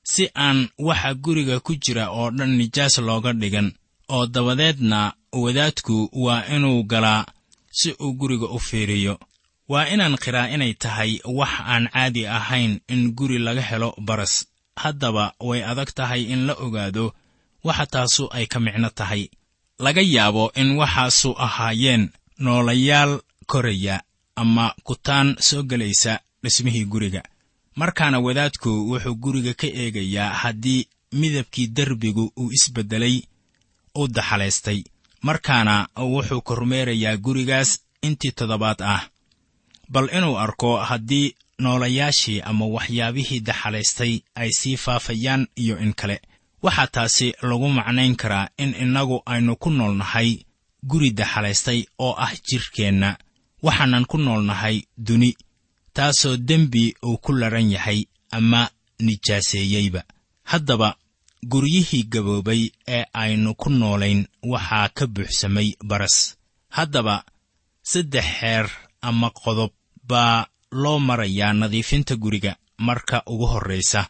Si 0.03 0.29
aan 0.35 0.69
waxa 0.87 1.13
guriga 1.13 1.59
ku 1.59 1.75
jira 1.83 2.09
oo 2.11 2.29
dhan 2.31 2.51
nijaas 2.57 2.97
looga 2.97 3.33
dhigan 3.33 3.71
oo 4.09 4.25
dabadeedna 4.27 5.13
wadaadku 5.33 6.09
waa 6.13 6.45
inuu 6.55 6.83
galaa 6.83 7.25
si 7.71 7.89
uu 8.01 8.13
guriga 8.13 8.45
u 8.55 8.59
fiiriyo 8.59 9.19
waa 9.71 9.85
inaan 9.93 10.15
qiraa 10.23 10.47
inay 10.55 10.73
tahay 10.83 11.11
wax 11.37 11.49
aan 11.73 11.85
caadi 11.93 12.23
ahayn 12.27 12.73
in 12.93 13.01
guri 13.17 13.39
laga 13.39 13.61
helo 13.61 13.89
baras. 14.07 14.45
Haddaba 14.81 15.33
way 15.39 15.63
adag 15.63 15.91
tahay 15.97 16.21
in 16.33 16.41
la 16.47 16.53
ogaado 16.65 17.05
waxa 17.63 17.85
taasu 17.93 18.23
ay 18.37 18.45
ka 18.51 18.59
micno 18.59 18.89
tahay. 18.89 19.29
Laga 19.79 20.01
yaabo 20.15 20.51
in 20.55 20.69
waxaasu 20.79 21.29
ahaayeen 21.45 22.03
noolayaal 22.39 23.13
koraya 23.51 23.95
ama 24.35 24.73
kutaan 24.83 25.35
soo 25.39 25.63
gelaysa 25.63 26.19
dhismihii 26.43 26.85
guriga. 26.85 27.23
Markaana 27.75 28.19
wadaadku 28.19 28.69
wuxuu 28.91 29.15
guriga 29.23 29.53
ka 29.53 29.67
eegayaa 29.67 30.29
haddii 30.41 30.87
midabkii 31.11 31.67
derbigu 31.67 32.31
uu 32.39 32.51
isbeddelay 32.51 33.21
u 33.95 34.07
daxalaystay 34.07 34.83
markaana 35.21 35.87
wuxuu 35.97 36.41
kormeerayaa 36.41 37.17
gurigaas 37.17 37.79
intii 38.01 38.31
toddobaad 38.31 38.81
ah 38.81 39.01
bal 39.89 40.09
inuu 40.17 40.37
arko 40.39 40.77
haddii 40.77 41.35
noolayaashii 41.59 42.41
ama 42.41 42.65
waxyaabihii 42.65 43.39
daxalaystay 43.39 44.19
ay 44.35 44.49
sii 44.51 44.77
faafayaan 44.77 45.47
iyo 45.55 45.79
in 45.79 45.93
kale. 45.93 46.21
Waxaa 46.61 46.87
taasi 46.87 47.33
lagu 47.41 47.69
macnayn 47.69 48.15
karaa 48.15 48.49
in 48.57 48.75
innagu 48.81 49.21
aynu 49.25 49.55
ku 49.55 49.69
nool 49.69 49.95
nahay 49.95 50.39
guri 50.83 51.11
daxalaystay 51.11 51.85
oo 51.99 52.13
ah 52.17 52.33
jidhkeenna 52.47 53.17
waxaanan 53.63 54.05
ku 54.05 54.17
nool 54.17 54.43
nahay 54.43 54.83
duni 54.97 55.35
taasoo 55.93 56.37
dembi 56.37 56.93
uu 57.05 57.17
ku 57.17 57.33
laran 57.33 57.71
yahay 57.71 58.05
ama 58.31 58.69
nijaaseeyeyba. 58.99 60.03
Haddaba 60.43 60.95
guryihii 61.47 62.03
gaboobay 62.03 62.69
ee 62.87 63.05
aynu 63.13 63.55
ku 63.55 63.69
noolayn 63.69 64.27
waxaa 64.43 64.89
ka 64.89 65.07
buuxsamay 65.07 65.75
baras. 65.83 66.35
Haddaba 66.69 67.23
saddex 67.83 68.25
xeer 68.39 68.69
ama 69.09 69.29
qodob 69.41 69.71
baa 70.09 70.45
loo 70.81 70.99
marayaa 71.07 71.53
nadiifinta 71.53 72.13
guriga 72.23 72.53
marka 72.87 73.17
ugu 73.31 73.45
horraysa. 73.53 74.01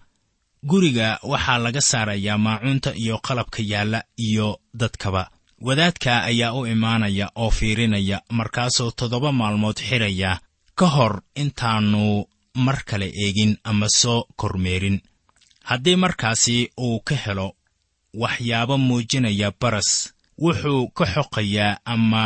Guriga 0.69 1.19
waxaa 1.31 1.57
laga 1.63 1.81
saarayaa 1.89 2.37
maacuunta 2.45 2.89
iyo 3.03 3.15
qalabka 3.27 3.59
yaalla 3.71 3.99
iyo 4.27 4.47
dadkaba. 4.79 5.23
Wadaadka 5.67 6.11
ayaa 6.29 6.53
u 6.53 6.65
imaanaya 6.73 7.27
oo 7.35 7.49
fiirinaya 7.57 8.17
markaasuu 8.37 8.91
toddoba 8.97 9.31
maalmood 9.39 9.77
xidhaya 9.87 10.31
ka 10.79 10.85
hor 10.95 11.13
intaannu 11.41 12.25
mar 12.65 12.77
kale 12.89 13.07
eegin 13.23 13.57
ama 13.63 13.87
soo 13.99 14.19
kormeerin. 14.39 14.97
Haddii 15.69 15.95
markaasi 15.95 16.57
uu 16.85 16.99
ka 17.07 17.15
helo 17.23 17.47
waxyaabo 18.13 18.75
muujinaya 18.77 19.51
baras 19.61 19.89
wuxuu 20.43 20.87
ka 20.97 21.05
xoqayaa 21.13 21.77
ama 21.93 22.23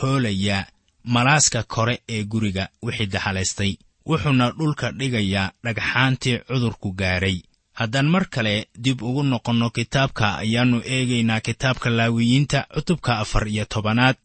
hoolayaa 0.00 0.66
malaaska 1.14 1.60
kore 1.74 1.94
ee 2.14 2.22
guriga 2.32 2.64
wixii 2.86 3.06
daxalaystay 3.14 3.72
wuxuuna 4.08 4.46
dhulka 4.58 4.86
dhigayaa 4.98 5.52
dhagxaantii 5.64 6.36
cudurku 6.48 6.88
gaadhay 7.00 7.36
haddaan 7.78 8.08
mar 8.14 8.24
kale 8.34 8.54
dib 8.84 8.98
ugu 9.08 9.22
noqonno 9.32 9.68
kitaabka 9.76 10.26
ayaannu 10.42 10.78
eegaynaa 10.94 11.40
kitaabka 11.46 11.88
laawiyiinta 11.98 12.58
cutubka 12.74 13.12
afar 13.22 13.44
iyo 13.54 13.64
tobanaad 13.72 14.18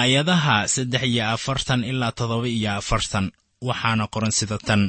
aayadaha 0.00 0.56
saddex 0.74 1.02
iyo 1.12 1.24
afartan 1.34 1.80
ilaa 1.90 2.12
toddoba 2.18 2.48
iyo 2.48 2.70
afartan. 2.80 3.26
Waxaana 3.68 4.04
qoran 4.12 4.30
sida 4.38 4.58
tan. 4.58 4.82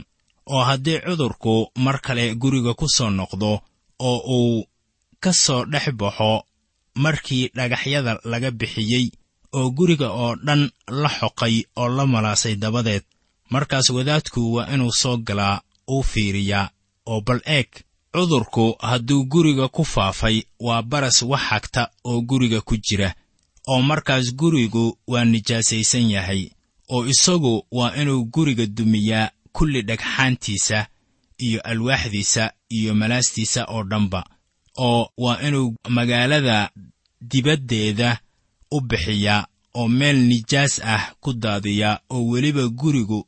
Oo 0.54 0.64
haddii 0.70 1.00
cudurku 1.06 1.54
mar 1.86 1.98
kale 2.06 2.36
guriga 2.42 2.74
ku 2.80 2.86
soo 2.96 3.10
noqdo 3.20 3.52
oo 4.10 4.18
uu 4.38 4.66
ka 5.24 5.32
soo 5.44 5.66
dhex 5.72 5.86
baxo 6.00 6.32
markii 7.04 7.44
dhagaxyada 7.58 8.14
laga 8.32 8.52
bixiyey 8.60 9.06
oo 9.54 9.70
guriga 9.70 10.10
oo 10.12 10.36
dhan 10.36 10.72
la 10.88 11.10
xoqay 11.10 11.64
oo 11.76 11.88
la 11.90 12.06
malaasay 12.08 12.56
dabadeed. 12.56 13.04
Markaas 13.50 13.90
wadaadku 13.90 14.54
waa 14.54 14.68
inuu 14.74 14.92
soo 14.92 15.18
galaa 15.18 15.62
uu 15.90 16.04
fiiriyaa 16.04 16.70
oo 17.06 17.22
bal 17.22 17.42
eeg 17.46 17.68
cudurku 18.14 18.76
hadduu 18.80 19.24
guriga 19.26 19.68
ku 19.68 19.86
faafay 19.86 20.44
waa 20.60 20.82
baras 20.82 21.22
wax 21.22 21.42
hagta 21.42 21.90
oo 22.04 22.22
guriga 22.22 22.62
ku 22.62 22.78
jira 22.78 23.16
oo 23.68 23.82
markaas 23.82 24.36
gurigu 24.36 24.98
waa 25.08 25.26
nijaasaysan 25.26 26.12
yahay 26.12 26.50
oo 26.90 27.06
isagu 27.06 27.66
waa 27.72 27.96
inuu 27.96 28.26
guriga 28.26 28.66
dumiyaa 28.66 29.30
kulli 29.52 29.82
dhagxaantiisa 29.82 30.88
iyo 31.38 31.62
alwaaxdiisa 31.62 32.52
iyo 32.70 32.96
malaastiisa 32.96 33.66
oo 33.70 33.84
dhanba 33.84 34.24
oo 34.78 35.10
waa 35.18 35.42
inuu 35.48 35.76
magaalada 35.90 36.70
dibaddeeda 37.22 38.20
u 38.72 38.82
bixiyaa 38.82 39.48
oo 39.74 39.88
meel 39.88 40.18
nijaas 40.30 40.74
ah 40.84 41.04
ku 41.22 41.34
daadiyaa 41.34 42.00
oo 42.10 42.24
weliba 42.32 42.68
gurigu 42.80 43.28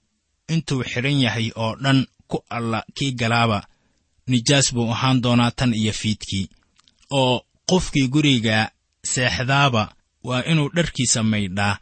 intuu 0.53 0.83
xidhan 0.91 1.21
yahay 1.21 1.51
oo 1.55 1.75
dhan 1.83 1.99
ku 2.29 2.37
alla 2.49 2.83
kii 2.95 3.11
galaaba. 3.11 3.59
Nijaas 4.27 4.73
buu 4.73 4.91
ahaan 4.91 5.21
doonaa 5.23 5.51
tan 5.51 5.73
iyo 5.73 5.93
fiidkii. 5.93 6.49
Oo 7.19 7.41
qofkii 7.69 8.07
guriga 8.07 8.71
seexdaaba 9.03 9.83
waa 10.23 10.43
inuu 10.51 10.69
dharkiisa 10.75 11.23
maydhaa. 11.23 11.79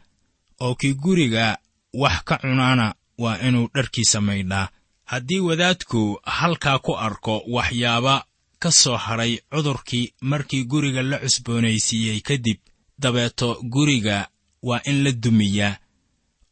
Oo 0.60 0.74
kii 0.74 0.94
guriga 0.94 1.58
wax 1.92 2.22
ka 2.24 2.38
cunaana 2.38 2.94
waa 3.18 3.38
inuu 3.48 3.68
dharkiisa 3.74 4.20
maydhaa. 4.20 4.68
Haddii 5.04 5.40
wadaadku 5.40 6.20
halkaa 6.24 6.78
ku 6.78 6.92
arko 6.96 7.42
waxyaaba 7.54 8.24
ka 8.58 8.70
soo 8.70 8.96
hadhay 8.96 9.38
cudurkii 9.52 10.12
markii 10.20 10.64
guriga 10.64 11.02
la 11.02 11.18
cusboonaysiiyey 11.18 12.20
kadib 12.20 12.58
dabeeto 12.98 13.48
guriga 13.72 14.28
waa 14.62 14.80
in 14.84 15.02
la 15.04 15.12
dumiyaa 15.12 15.76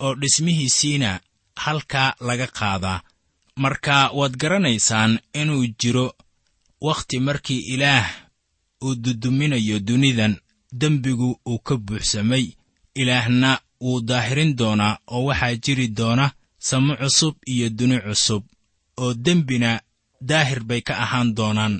oo 0.04 0.14
dhismihiisiina 0.20 1.20
halkaa 1.64 2.14
laga 2.20 2.46
qaadaa 2.46 3.00
marka 3.56 4.10
waad 4.18 4.34
garanaysaan 4.36 5.18
inuu 5.40 5.66
jiro 5.80 6.06
wakhti 6.80 7.20
markii 7.20 7.60
ilaah 7.74 8.06
uu 8.84 8.94
duduminayo 8.94 9.78
dunidan 9.80 10.36
dembigu 10.72 11.40
uu 11.48 11.58
ka 11.58 11.76
buuxsamay. 11.76 12.46
Ilaahna 12.94 13.60
wuu 13.80 14.00
daahirin 14.00 14.56
doonaa 14.56 14.98
oo 15.06 15.24
waxaa 15.24 15.54
jiri 15.64 15.88
doona 15.88 16.30
samo 16.58 16.96
cusub 16.96 17.34
iyo 17.46 17.68
duni 17.70 17.98
cusub 18.00 18.42
oo 18.96 19.14
dembina 19.14 19.80
daahir 20.20 20.64
bay 20.64 20.80
ka 20.80 20.94
ahaan 21.04 21.34
doonaan 21.34 21.74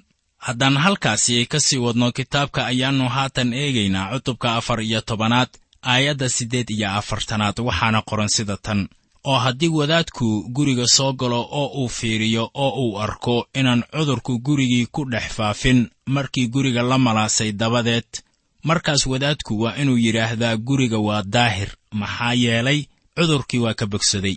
haddaan 0.47 0.77
halkaasi 0.85 1.47
ka 1.53 1.59
sii 1.61 1.79
wadno 1.85 2.13
kitaabka 2.13 2.61
ayaannu 2.71 3.07
haatan 3.17 3.53
eegaynaa 3.63 4.11
cutubka 4.13 4.49
afar 4.59 4.79
iyo 4.89 5.01
tobanaad 5.01 5.49
aayadda 5.93 6.29
siddeed 6.29 6.69
iyo 6.71 6.89
afartanaad. 7.01 7.57
Waxaana 7.69 8.03
qoran 8.09 8.29
sida 8.37 8.57
tan. 8.57 8.89
Oo 9.25 9.39
haddii 9.45 9.69
wadaadku 9.79 10.27
guriga 10.55 10.87
soo 10.97 11.13
galo 11.13 11.41
oo 11.61 11.67
uu 11.83 11.89
fiiriyo 11.89 12.51
oo 12.55 12.71
uu 12.83 12.99
arko 13.01 13.49
inaan 13.55 13.83
cudurku 13.97 14.39
gurigii 14.39 14.87
ku 14.95 15.05
dhex 15.11 15.27
faafin 15.37 15.91
markii 16.07 16.47
guriga 16.49 16.83
la 16.83 16.99
malaasay 16.99 17.53
dabadeed 17.53 18.11
markaas 18.65 19.07
wadaadku 19.07 19.61
waa 19.63 19.75
inuu 19.83 19.97
yidhaahdaa 19.99 20.57
guriga 20.57 20.99
waa 20.99 21.23
daahir 21.23 21.69
maxaa 21.91 22.35
yeelay 22.35 22.81
cudurkii 23.19 23.59
waa 23.65 23.75
ka 23.75 23.87
bogsaday 23.87 24.37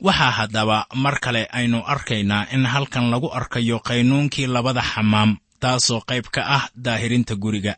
waxaa 0.00 0.30
haddaba 0.30 0.86
mar 0.94 1.20
kale 1.20 1.44
aynu 1.52 1.82
arkaynaa 1.86 2.46
in 2.54 2.64
halkan 2.66 3.10
lagu 3.10 3.28
arkayo 3.38 3.78
qaynuunkii 3.88 4.46
labada 4.46 4.82
xamaam 4.82 5.36
taasoo 5.62 6.00
qayb 6.08 6.26
ka 6.34 6.42
ah 6.56 6.64
daahirinta 6.84 7.34
guriga. 7.42 7.74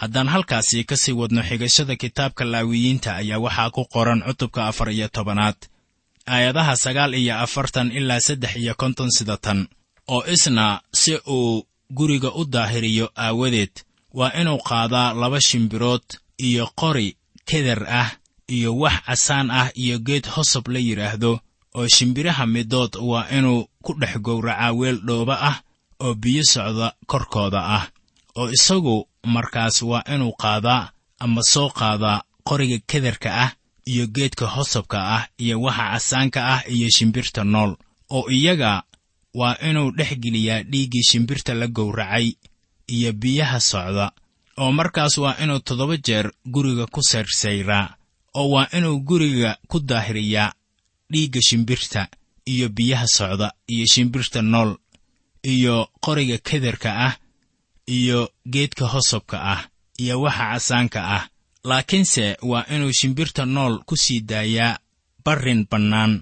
Haddaan 0.00 0.28
halkaasi 0.28 0.84
ka 0.88 0.96
sii 1.02 1.12
wadno 1.20 1.42
xigashada 1.48 1.94
kitaabka 2.02 2.44
laawiyiinta 2.52 3.10
ayaa 3.20 3.38
waxaa 3.44 3.70
ku 3.74 3.82
qoran 3.94 4.20
cutubka 4.26 4.60
afar 4.70 4.88
iyo 4.96 5.08
tobanaad 5.16 5.56
aayadaha 6.26 6.74
sagaal 6.84 7.14
iyo 7.14 7.34
afartan 7.44 7.88
ilaa 7.98 8.20
saddex 8.26 8.52
iyo 8.62 8.74
konton 8.80 9.10
sida 9.16 9.36
tan 9.44 9.68
oo 10.14 10.22
isna 10.34 10.80
si 11.00 11.12
uu 11.36 11.64
guriga 11.96 12.30
u 12.34 12.42
daahiriyo 12.44 13.06
aawadeed 13.24 13.74
waa 14.18 14.32
inuu 14.40 14.58
qaadaa 14.68 15.14
laba 15.20 15.40
shimbirood 15.40 16.04
iyo 16.48 16.64
qori 16.80 17.16
keder 17.48 17.80
ah 18.00 18.10
iyo 18.56 18.70
wax 18.82 18.96
casaan 19.06 19.48
ah 19.50 19.68
iyo 19.82 19.96
geed 20.06 20.26
hosob 20.34 20.68
la 20.68 20.78
yidhaahdo 20.78 21.32
oo 21.78 21.88
shimbiraha 21.88 22.44
midood 22.46 22.92
waa 23.10 23.28
inuu 23.38 23.60
ku 23.84 23.92
dhex 24.00 24.14
gowracaa 24.26 24.72
weel 24.78 24.98
dhooba 25.06 25.36
ah 25.50 25.56
oo 26.04 26.14
biyo 26.14 26.42
socda 26.52 26.92
korkooda 27.06 27.60
ah 27.78 27.84
oo 28.38 28.48
isagu 28.56 29.08
markaas 29.24 29.82
waa 29.82 30.02
inuu 30.14 30.32
qaadaa 30.42 30.90
ama 31.18 31.42
soo 31.52 31.68
qaadaa 31.78 32.22
qoriga 32.48 32.78
kederka 32.90 33.28
ah 33.44 33.50
iyo 33.90 34.06
geedka 34.06 34.46
hosobka 34.46 34.98
ah 35.16 35.24
iyo 35.38 35.60
waxa 35.64 35.84
casaanka 35.92 36.40
ah 36.54 36.60
iyo 36.74 36.88
shimbirta 36.96 37.44
nool 37.44 37.72
oo 38.16 38.30
iyaga 38.30 38.82
waa 39.34 39.56
inuu 39.68 39.90
dhex 39.96 40.12
geliyaa 40.22 40.62
dhiiggii 40.70 41.02
shimbirta 41.10 41.54
la 41.54 41.66
gowracay 41.66 42.26
iyo 42.96 43.12
biyaha 43.12 43.60
socda 43.60 44.06
oo 44.60 44.72
markaas 44.72 45.18
waa 45.18 45.36
inuu 45.42 45.58
toddoba 45.66 45.96
jeer 45.96 46.26
guriga 46.54 46.86
ku 46.86 47.00
sayrsayraa 47.02 47.94
oo 48.34 48.48
waa 48.54 48.68
inuu 48.76 49.00
guriga 49.08 49.50
ku 49.68 49.80
daahiriyaa 49.80 50.52
dhiigga 51.12 51.40
shimbirta 51.48 52.08
iyo 52.52 52.68
biyaha 52.68 53.06
socda 53.06 53.48
iyo 53.68 53.86
shimbirta 53.92 54.42
nool 54.42 54.70
iyo 55.52 55.76
qoriga 56.04 56.36
kederka 56.48 56.90
ah 57.06 57.14
iyo 57.96 58.20
geedka 58.52 58.84
hosobka 58.94 59.36
ah 59.54 59.60
iyo 60.02 60.14
waxa 60.24 60.44
casaanka 60.52 61.00
ah. 61.16 61.24
Laakiinse 61.68 62.36
waa 62.50 62.64
inuu 62.74 62.92
shimbirta 62.98 63.42
nool 63.46 63.74
ku 63.88 63.94
sii 63.96 64.20
daayaa 64.30 64.78
barrin 65.24 65.66
bannaan 65.70 66.12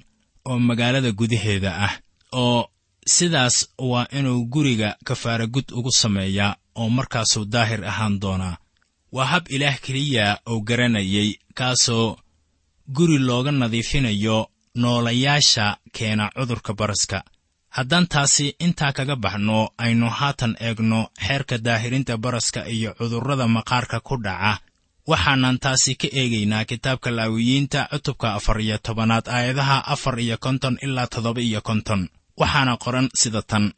oo 0.48 0.58
magaalada 0.68 1.10
gudaheeda 1.18 1.70
ah 1.86 1.94
oo 2.32 2.60
sidaas 3.16 3.56
waa 3.78 4.06
inuu 4.18 4.46
guriga 4.52 4.96
kafaaragud 5.04 5.66
ugu 5.78 5.90
sameeyaa 5.92 6.56
oo 6.80 6.88
markaasuu 6.96 7.44
daahir 7.44 7.84
ahaan 7.84 8.20
doonaa. 8.22 8.56
Waa 9.12 9.26
hab 9.32 9.44
ilaah 9.54 9.76
keliya 9.84 10.38
oo 10.46 10.60
garanayay 10.68 11.30
kaasoo 11.54 12.16
guri 12.96 13.18
looga 13.18 13.52
nadiifinayo 13.52 14.38
noolayaasha 14.74 15.76
keena 15.92 16.30
cudurka 16.36 16.72
baraska 16.74 17.24
haddaan 17.76 18.06
taasi 18.12 18.46
intaa 18.66 18.92
kaga 18.98 19.16
baxno 19.24 19.58
aynu 19.84 20.08
haatan 20.18 20.52
eegno 20.66 21.00
xeerka 21.26 21.56
daahirinta 21.66 22.14
baraska 22.24 22.60
iyo 22.76 22.90
cudurrada 22.98 23.46
maqaarka 23.56 23.98
ku 24.08 24.16
dhaca. 24.24 24.52
Waxaanan 25.10 25.56
taasi 25.64 25.92
ka 26.00 26.08
eegaynaa 26.20 26.64
kitaabka 26.70 27.10
laawiyiinta 27.16 27.80
cutubka 27.92 28.28
afar 28.38 28.58
iyo 28.60 28.76
tobanaad 28.86 29.26
aayadaha 29.36 29.78
afar 29.94 30.16
iyo 30.20 30.36
konton 30.44 30.74
ilaa 30.82 31.06
toddoba 31.12 31.40
iyo 31.40 31.60
konton. 31.68 32.08
Waxaana 32.40 32.76
qoran 32.84 33.08
sida 33.20 33.42
tan. 33.50 33.72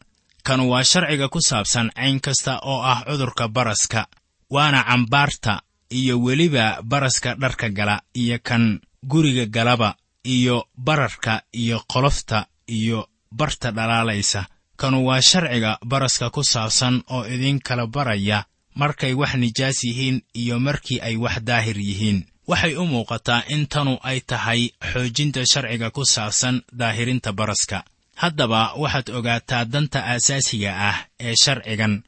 Kan 0.47 0.61
waa 0.71 0.85
sharciga 0.91 1.29
ku 1.29 1.41
saabsan 1.49 1.89
cayn 1.97 2.21
kasta 2.21 2.53
oo 2.63 2.81
ah 2.93 3.01
cudurka 3.09 3.49
baraska 3.49 4.07
waana 4.55 4.81
cambaarta 4.89 5.63
iyo 5.91 6.15
weliba 6.25 6.79
baraska 6.91 7.35
dharka 7.43 7.69
gala 7.79 7.97
iyo 8.15 8.39
kan 8.49 8.81
guriga 9.11 9.47
galaba 9.47 9.95
iyo 10.25 10.57
bararka 10.87 11.43
iyo 11.63 11.79
qolofta 11.93 12.47
iyo 12.79 13.09
barta 13.33 13.71
dhalaalaysa. 13.73 14.47
Kanu 14.77 15.07
waa 15.07 15.21
sharciga 15.23 15.79
baraska 15.85 16.31
ku 16.31 16.43
saabsan 16.45 17.03
oo 17.09 17.25
idin 17.25 17.61
kala 17.61 17.87
baraya 17.87 18.45
markay 18.75 19.15
wax 19.15 19.35
nijaas 19.35 19.85
yihiin 19.85 20.23
iyo 20.35 20.61
markii 20.61 21.01
ay 21.01 21.17
wax 21.17 21.41
daahir 21.41 21.79
yihiin. 21.79 22.27
Waxay 22.47 22.77
u 22.77 22.85
muuqataa 22.87 23.43
in 23.49 23.67
tanu 23.67 23.99
ay 24.03 24.21
tahay 24.21 24.71
xoojinta 24.93 25.43
sharciga 25.53 25.91
ku 25.91 26.05
saabsan 26.05 26.63
daahirinta 26.73 27.33
baraska. 27.33 27.85
Haddaba 28.15 28.73
waxaad 28.77 29.09
ogaataa 29.11 29.65
danta 29.65 30.01
aasaasiga 30.05 30.73
ah 30.91 30.99
ee 31.21 31.35
sharcigan. 31.43 32.03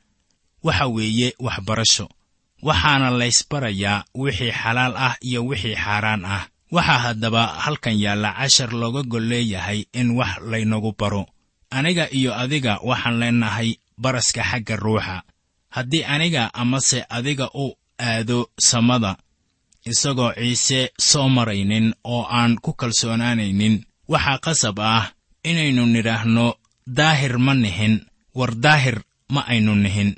Waxa 0.63 0.87
weeye 0.87 1.33
waxbarasho. 1.47 2.07
Waxaana 2.63 3.11
laysbarayaa 3.11 4.05
wixii 4.15 4.53
xalaal 4.53 4.95
ah 4.97 5.15
iyo 5.29 5.41
wixii 5.47 5.75
xaaraan 5.85 6.25
ah 6.25 6.45
waxaa 6.75 6.99
haddaba 7.05 7.43
halkan 7.65 7.97
yaalla 8.05 8.31
cashar 8.39 8.71
looga 8.81 9.03
gol 9.13 9.27
leeyahay 9.31 9.81
in 9.93 10.11
wax 10.19 10.33
laynagu 10.51 10.93
baro. 10.99 11.25
Aniga 11.71 12.05
iyo 12.19 12.31
adiga 12.43 12.79
waxaan 12.89 13.19
leenahay 13.21 13.71
baraska 14.03 14.43
xagga 14.51 14.77
ruuxa. 14.77 15.23
Haddii 15.75 16.05
aniga 16.05 16.51
amase 16.55 17.05
adiga 17.09 17.47
u 17.55 17.67
aado 18.01 18.51
samada 18.69 19.17
isagoo 19.91 20.33
ciise 20.39 20.81
soo 21.11 21.29
maraynin 21.29 21.95
oo 22.05 22.23
aan 22.39 22.57
ku 22.65 22.73
kalsoonaanaynin 22.73 23.85
waxaa 24.13 24.39
qasab 24.45 24.79
ah 24.81 25.07
inaynu 25.45 25.87
nidhaahno 25.87 26.47
daahir 26.99 27.35
ma 27.47 27.55
nihin 27.55 27.95
war 28.39 28.53
daahir 28.65 28.97
ma 29.35 29.41
aynu 29.53 29.75
nihin. 29.85 30.11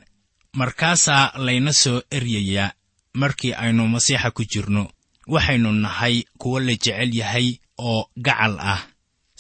Markaasaa 0.57 1.33
layna 1.47 1.73
soo 1.73 2.03
eryayaa 2.11 2.73
markii 3.15 3.53
aynu 3.55 3.83
masiixa 3.89 4.31
ku 4.31 4.43
jirno 4.53 4.91
waxaynu 5.33 5.71
nahay 5.85 6.17
kuwo 6.41 6.59
la 6.67 6.73
jecel 6.83 7.11
yahay 7.21 7.49
oo 7.79 8.01
gacal 8.27 8.55
ah. 8.73 8.81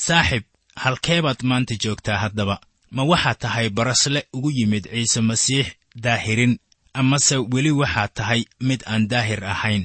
Saaxib 0.07 0.42
halkeebaad 0.83 1.40
maanta 1.42 1.74
joogtaa 1.83 2.18
haddaba. 2.22 2.57
Ma 2.90 3.03
waxaad 3.11 3.38
tahay 3.38 3.68
barasle 3.76 4.20
ugu 4.33 4.50
yimid 4.57 4.85
ciise 4.92 5.20
masiix 5.20 5.66
daahirin 6.05 6.59
amase 7.00 7.37
weli 7.53 7.70
waxaad 7.81 8.11
tahay 8.14 8.40
mid 8.61 8.81
aan 8.87 9.09
daahir 9.11 9.44
ahayn. 9.44 9.85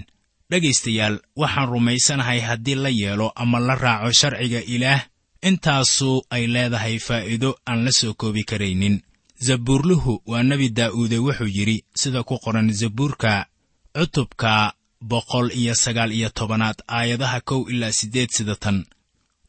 Dhegaystayaal 0.50 1.15
waxaan 1.41 1.70
rumaysanahay 1.74 2.39
haddii 2.48 2.76
la 2.84 2.89
yeelo 2.89 3.28
ama 3.36 3.60
la 3.60 3.76
raaco 3.76 4.12
sharciga 4.20 4.62
ilaah 4.76 5.02
intaasu 5.50 6.12
ay 6.36 6.44
leedahay 6.54 6.96
faa'iido 7.08 7.50
aan 7.70 7.80
la 7.86 7.91
soo 8.00 8.13
koobi 8.13 8.44
karaynin. 8.50 8.96
Zabuurluhu 9.46 10.13
waa 10.26 10.44
nebi 10.44 10.70
daa'uude 10.70 11.18
wuxuu 11.26 11.48
yidhi 11.58 11.78
sida 12.02 12.24
ku 12.24 12.36
qoran 12.44 12.72
zabuurka 12.80 13.46
cutubka 13.96 14.74
boqol 15.01 15.51
iyo 15.51 15.75
sagaal 15.75 16.12
iyo 16.12 16.29
tobanaad 16.29 16.77
aayadaha 16.88 17.41
kow 17.41 17.69
ilaa 17.69 17.91
siddeed 17.91 18.29
sida 18.31 18.55
tan. 18.55 18.86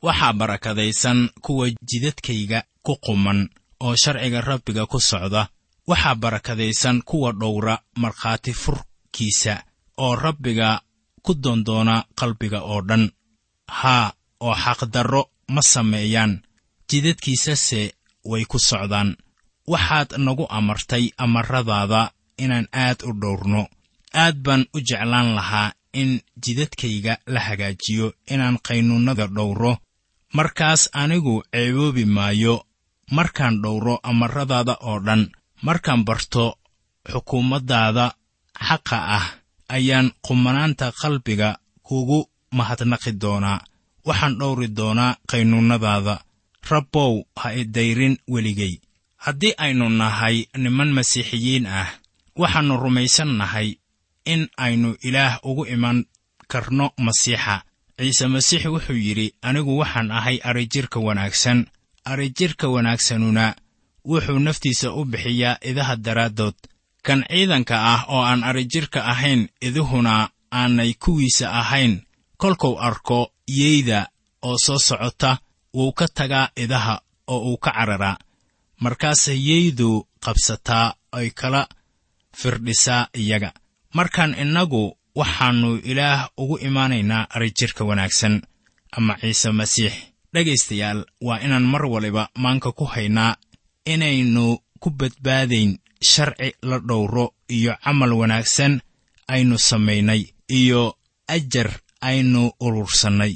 Waxaa 0.02 0.32
barakadaysan 0.32 1.30
kuwa 1.42 1.66
jidadkayga 1.88 2.62
ku 2.82 2.96
quman 3.04 3.48
oo 3.80 3.96
sharciga 3.96 4.40
rabbiga 4.40 4.86
ku 4.86 5.00
socda. 5.00 5.48
Waxaa 5.86 6.14
barakadaysan 6.14 7.02
kuwa 7.02 7.32
dhowra 7.32 7.78
markhaati 7.96 8.52
furkiisa 8.52 9.64
oo 9.98 10.14
rabbiga 10.16 10.80
ku 11.22 11.34
doondoona 11.34 12.04
qalbiga 12.18 12.60
oo 12.62 12.80
dhan. 12.88 13.10
Haa 13.68 14.12
oo 14.40 14.54
xaqdarro 14.54 15.22
ma 15.48 15.62
sameeyaan. 15.62 16.42
Jidadkiisase 16.90 17.92
way 18.24 18.44
ku 18.44 18.58
socdaan. 18.58 19.16
Waxaad 19.66 20.10
nagu 20.18 20.46
amartay 20.50 21.10
amaradaada 21.18 22.10
inaan 22.38 22.68
aad 22.72 22.98
u 23.08 23.12
dhowrno 23.20 23.66
aad 24.22 24.36
baan 24.44 24.62
u 24.76 24.78
jeclaan 24.88 25.28
lahaa 25.38 25.68
in 26.00 26.10
jidadkayga 26.44 27.14
la 27.32 27.40
hagaajiyo 27.46 28.06
inaan 28.32 28.56
qaynuunnada 28.66 29.26
dhowro. 29.36 29.72
Markaas 30.36 30.82
anigu 31.02 31.34
ceeboobi 31.52 32.04
maayo 32.16 32.54
markaan 33.16 33.54
dhowro 33.62 33.94
amaradaada 34.10 34.74
oo 34.88 34.98
dhan 35.06 35.22
markaan 35.66 36.02
barto 36.08 36.44
xukuumaddaada 37.12 38.06
xaqa 38.68 38.98
ah 39.18 39.26
ayaan 39.76 40.06
qumanaanta 40.26 40.86
qalbiga 41.00 41.48
kugu 41.86 42.18
mahadnaqi 42.58 43.12
doonaa. 43.22 43.60
Waxaan 44.06 44.34
dhowri 44.40 44.68
doonaa 44.78 45.16
qaynuunnadaada 45.30 46.14
rabbow 46.70 47.12
ha 47.40 47.48
idayrin 47.62 48.14
weligay 48.32 48.74
haddii 49.24 49.54
aynu 49.64 49.86
nahay 50.00 50.36
niman 50.62 50.90
masiixiyiin 50.96 51.66
ah 51.80 51.88
waxaannu 52.40 52.74
rumaysan 52.84 53.30
nahay 53.40 53.68
in 54.32 54.48
aynu 54.56 54.96
ilaah 55.08 55.38
ugu 55.42 55.64
iman 55.74 56.04
karno 56.48 56.86
masiixa. 57.06 57.62
Ciise 57.98 58.26
masiix 58.34 58.64
wuxuu 58.72 58.96
yidhi 59.06 59.26
anigu 59.42 59.78
waxaan 59.80 60.10
ahay 60.18 60.38
arijirka 60.48 60.98
wanaagsan. 61.06 61.66
Arijirka 62.04 62.68
wanaagsanuna 62.74 63.54
wuxuu 64.04 64.38
naftiisa 64.38 64.92
u 64.92 65.04
bixiyaa 65.04 65.58
idaha 65.70 65.96
daraaddood. 65.96 66.54
Kan 67.06 67.24
ciidanka 67.30 67.76
ah 67.92 68.04
oo 68.08 68.22
aan 68.22 68.44
arijirka 68.44 69.00
ahayn 69.12 69.48
iduhuna 69.60 70.28
aanay 70.52 70.94
kuwiisa 71.02 71.46
ahayn. 71.60 72.02
Kolkuu 72.36 72.78
arko 72.88 73.32
yeyda 73.58 74.08
oo 74.42 74.56
soo 74.64 74.78
socota 74.78 75.38
wuu 75.74 75.92
ka 75.92 76.06
tagaa 76.08 76.48
idaha 76.56 77.00
oo 77.26 77.40
uu 77.50 77.58
ka 77.58 77.70
cararaa 77.70 78.16
markaase 78.80 79.32
yeydu 79.48 80.06
qabsataa 80.24 80.94
ay 81.12 81.30
kala 81.30 81.68
firdhisaa 82.36 83.08
iyaga 83.14 83.52
markaan 83.96 84.32
innagu 84.42 84.82
waxaannu 85.20 85.70
ilaah 85.90 86.20
ugu 86.42 86.56
imaanaynaa 86.68 87.26
arijirka 87.36 87.82
wanaagsan. 87.88 88.34
Ama 88.96 89.14
ciise 89.20 89.50
masiix 89.58 89.92
dhegaystayaal 90.34 91.00
waa 91.26 91.38
inaan 91.44 91.66
mar 91.72 91.84
waliba 91.94 92.28
maanka 92.42 92.72
ku 92.78 92.84
haynaa 92.84 93.36
inaynu 93.92 94.46
ku 94.82 94.88
badbaadayn 94.90 95.78
sharci 96.10 96.48
la 96.68 96.78
dhowro 96.88 97.26
iyo 97.56 97.72
camal 97.84 98.12
wanaagsan 98.20 98.72
aynu 99.34 99.56
samaynay 99.58 100.22
iyo 100.58 100.82
ajar 101.28 101.70
aynu 102.00 102.42
urursannay. 102.60 103.34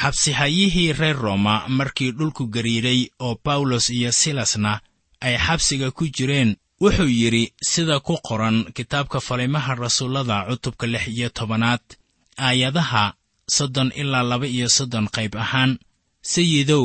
Xabsihayihii 0.00 0.92
reer 0.92 1.16
rooma 1.16 1.54
markii 1.68 2.10
dhulku 2.18 2.46
gariiray 2.54 3.00
oo 3.18 3.34
bawlos 3.44 3.90
iyo 3.90 4.12
silasna 4.12 4.80
ay 5.20 5.34
xabsiga 5.46 5.90
ku 5.90 6.04
jireen 6.16 6.56
wuxuu 6.80 7.08
yidhi 7.20 7.52
sida 7.70 8.00
ku 8.00 8.14
qoran 8.28 8.64
kitaabka 8.76 9.20
falimaha 9.20 9.74
rasuullada 9.74 10.36
cutubka 10.48 10.86
lix 10.86 11.04
iyo 11.08 11.28
tobanaad 11.28 11.80
aayadaha 12.38 13.14
soddon 13.56 13.92
ilaa 14.00 14.22
laba 14.22 14.46
iyo 14.46 14.68
soddon 14.68 15.06
qayb 15.16 15.34
ahaan 15.36 15.78
sayidow 16.22 16.84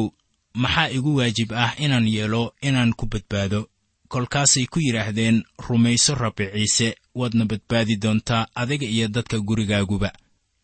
maxaa 0.54 0.90
igu 0.98 1.16
waajib 1.16 1.50
ah 1.54 1.72
inaan 1.84 2.08
yeelo 2.08 2.54
inaan 2.62 2.94
ku 2.94 3.06
badbaado? 3.06 3.62
Kolkaasay 4.08 4.66
ku 4.66 4.80
yidhaahdeen 4.80 5.44
rumayso 5.68 6.16
rabbi 6.16 6.46
ciise 6.54 6.88
waadna 7.16 7.46
badbaadi 7.46 7.96
doontaa 8.04 8.48
adiga 8.56 8.88
iyo 8.88 9.08
dadka 9.08 9.40
gurigaaguba. 9.40 10.10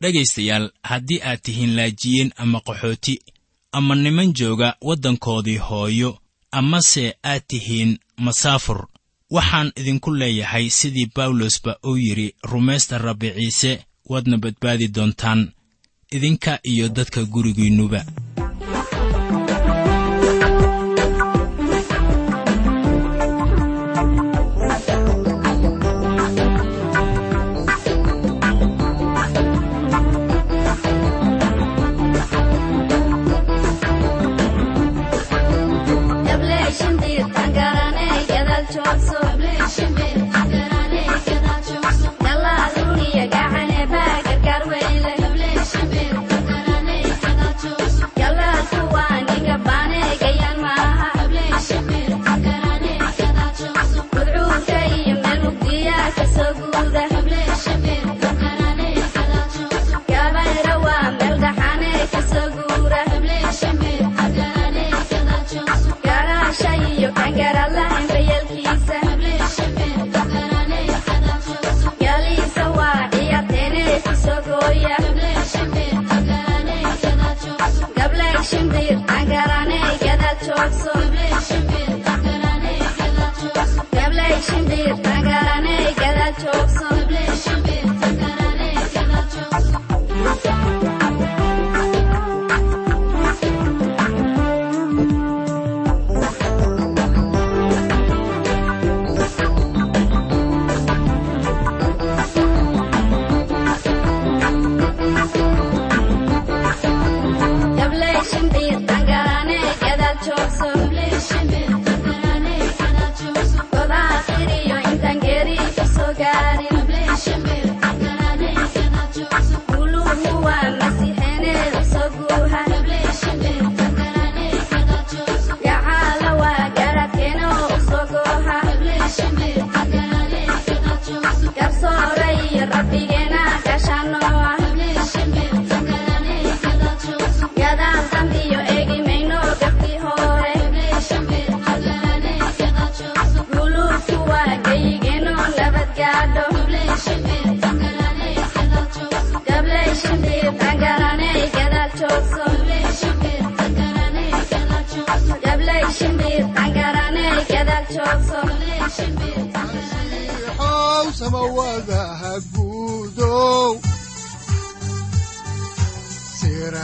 Dhegaystayaal 0.01 0.71
haddii 0.83 1.21
aad 1.23 1.39
tihiin 1.41 1.75
laajiyiin 1.75 2.31
ama 2.37 2.59
qaxooti 2.67 3.19
ama 3.71 3.95
niman 3.95 4.33
jooga 4.33 4.75
waddankoodii 4.81 5.57
hooyo 5.57 6.17
amase 6.51 7.15
aad 7.23 7.41
tihiin 7.47 7.97
masaafur 8.17 8.87
waxaan 9.35 9.71
idinku 9.79 10.09
leeyahay 10.19 10.69
sidii 10.69 11.11
bawlosba 11.15 11.71
uu 11.87 11.97
yidhi 11.97 12.27
rumaysta 12.51 12.97
rabbi 12.97 13.29
ciise 13.37 13.71
waadna 14.11 14.37
badbaadi 14.37 14.87
doontaan 14.95 15.41
idinka 16.15 16.59
iyo 16.71 16.89
dadka 16.89 17.23
gurigiinnuba 17.33 18.05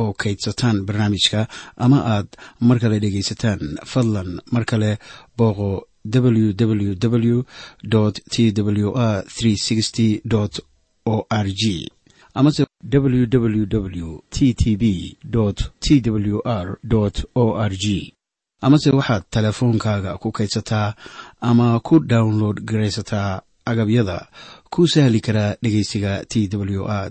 oo 0.00 0.12
kaydsataan 0.12 0.76
barnaamijka 0.86 1.40
ama 1.84 1.98
aad 2.14 2.26
mar 2.60 2.78
kale 2.82 2.98
dhegaysataan 3.04 3.60
fadlan 3.92 4.30
mar 4.52 4.64
kale 4.64 4.90
booqo 5.38 5.70
www 6.14 6.92
t 8.30 8.52
w 8.62 8.88
r 8.94 9.24
o 11.06 11.26
r 11.30 11.46
g 11.60 11.88
amase 12.34 12.64
www 12.92 14.18
t 14.30 14.54
t 14.54 14.76
b 14.76 15.16
t 15.80 16.10
w 16.10 16.40
r 16.44 16.78
o 17.34 17.44
r 17.70 17.72
g 17.76 18.14
amase 18.60 18.90
waxaad 18.90 19.22
teleefoonkaaga 19.30 20.18
ku 20.18 20.32
kaydsataa 20.32 20.94
ama 21.40 21.80
ku 21.80 21.94
download 22.00 22.56
garaysataa 22.68 23.42
agabyada 23.64 24.18
ku 24.70 24.88
sahli 24.88 25.20
karaa 25.20 25.54
dhegeysiga 25.62 26.24
t 26.30 26.48
w 26.52 26.84
r 26.88 27.10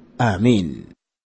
aamiin 0.27 0.67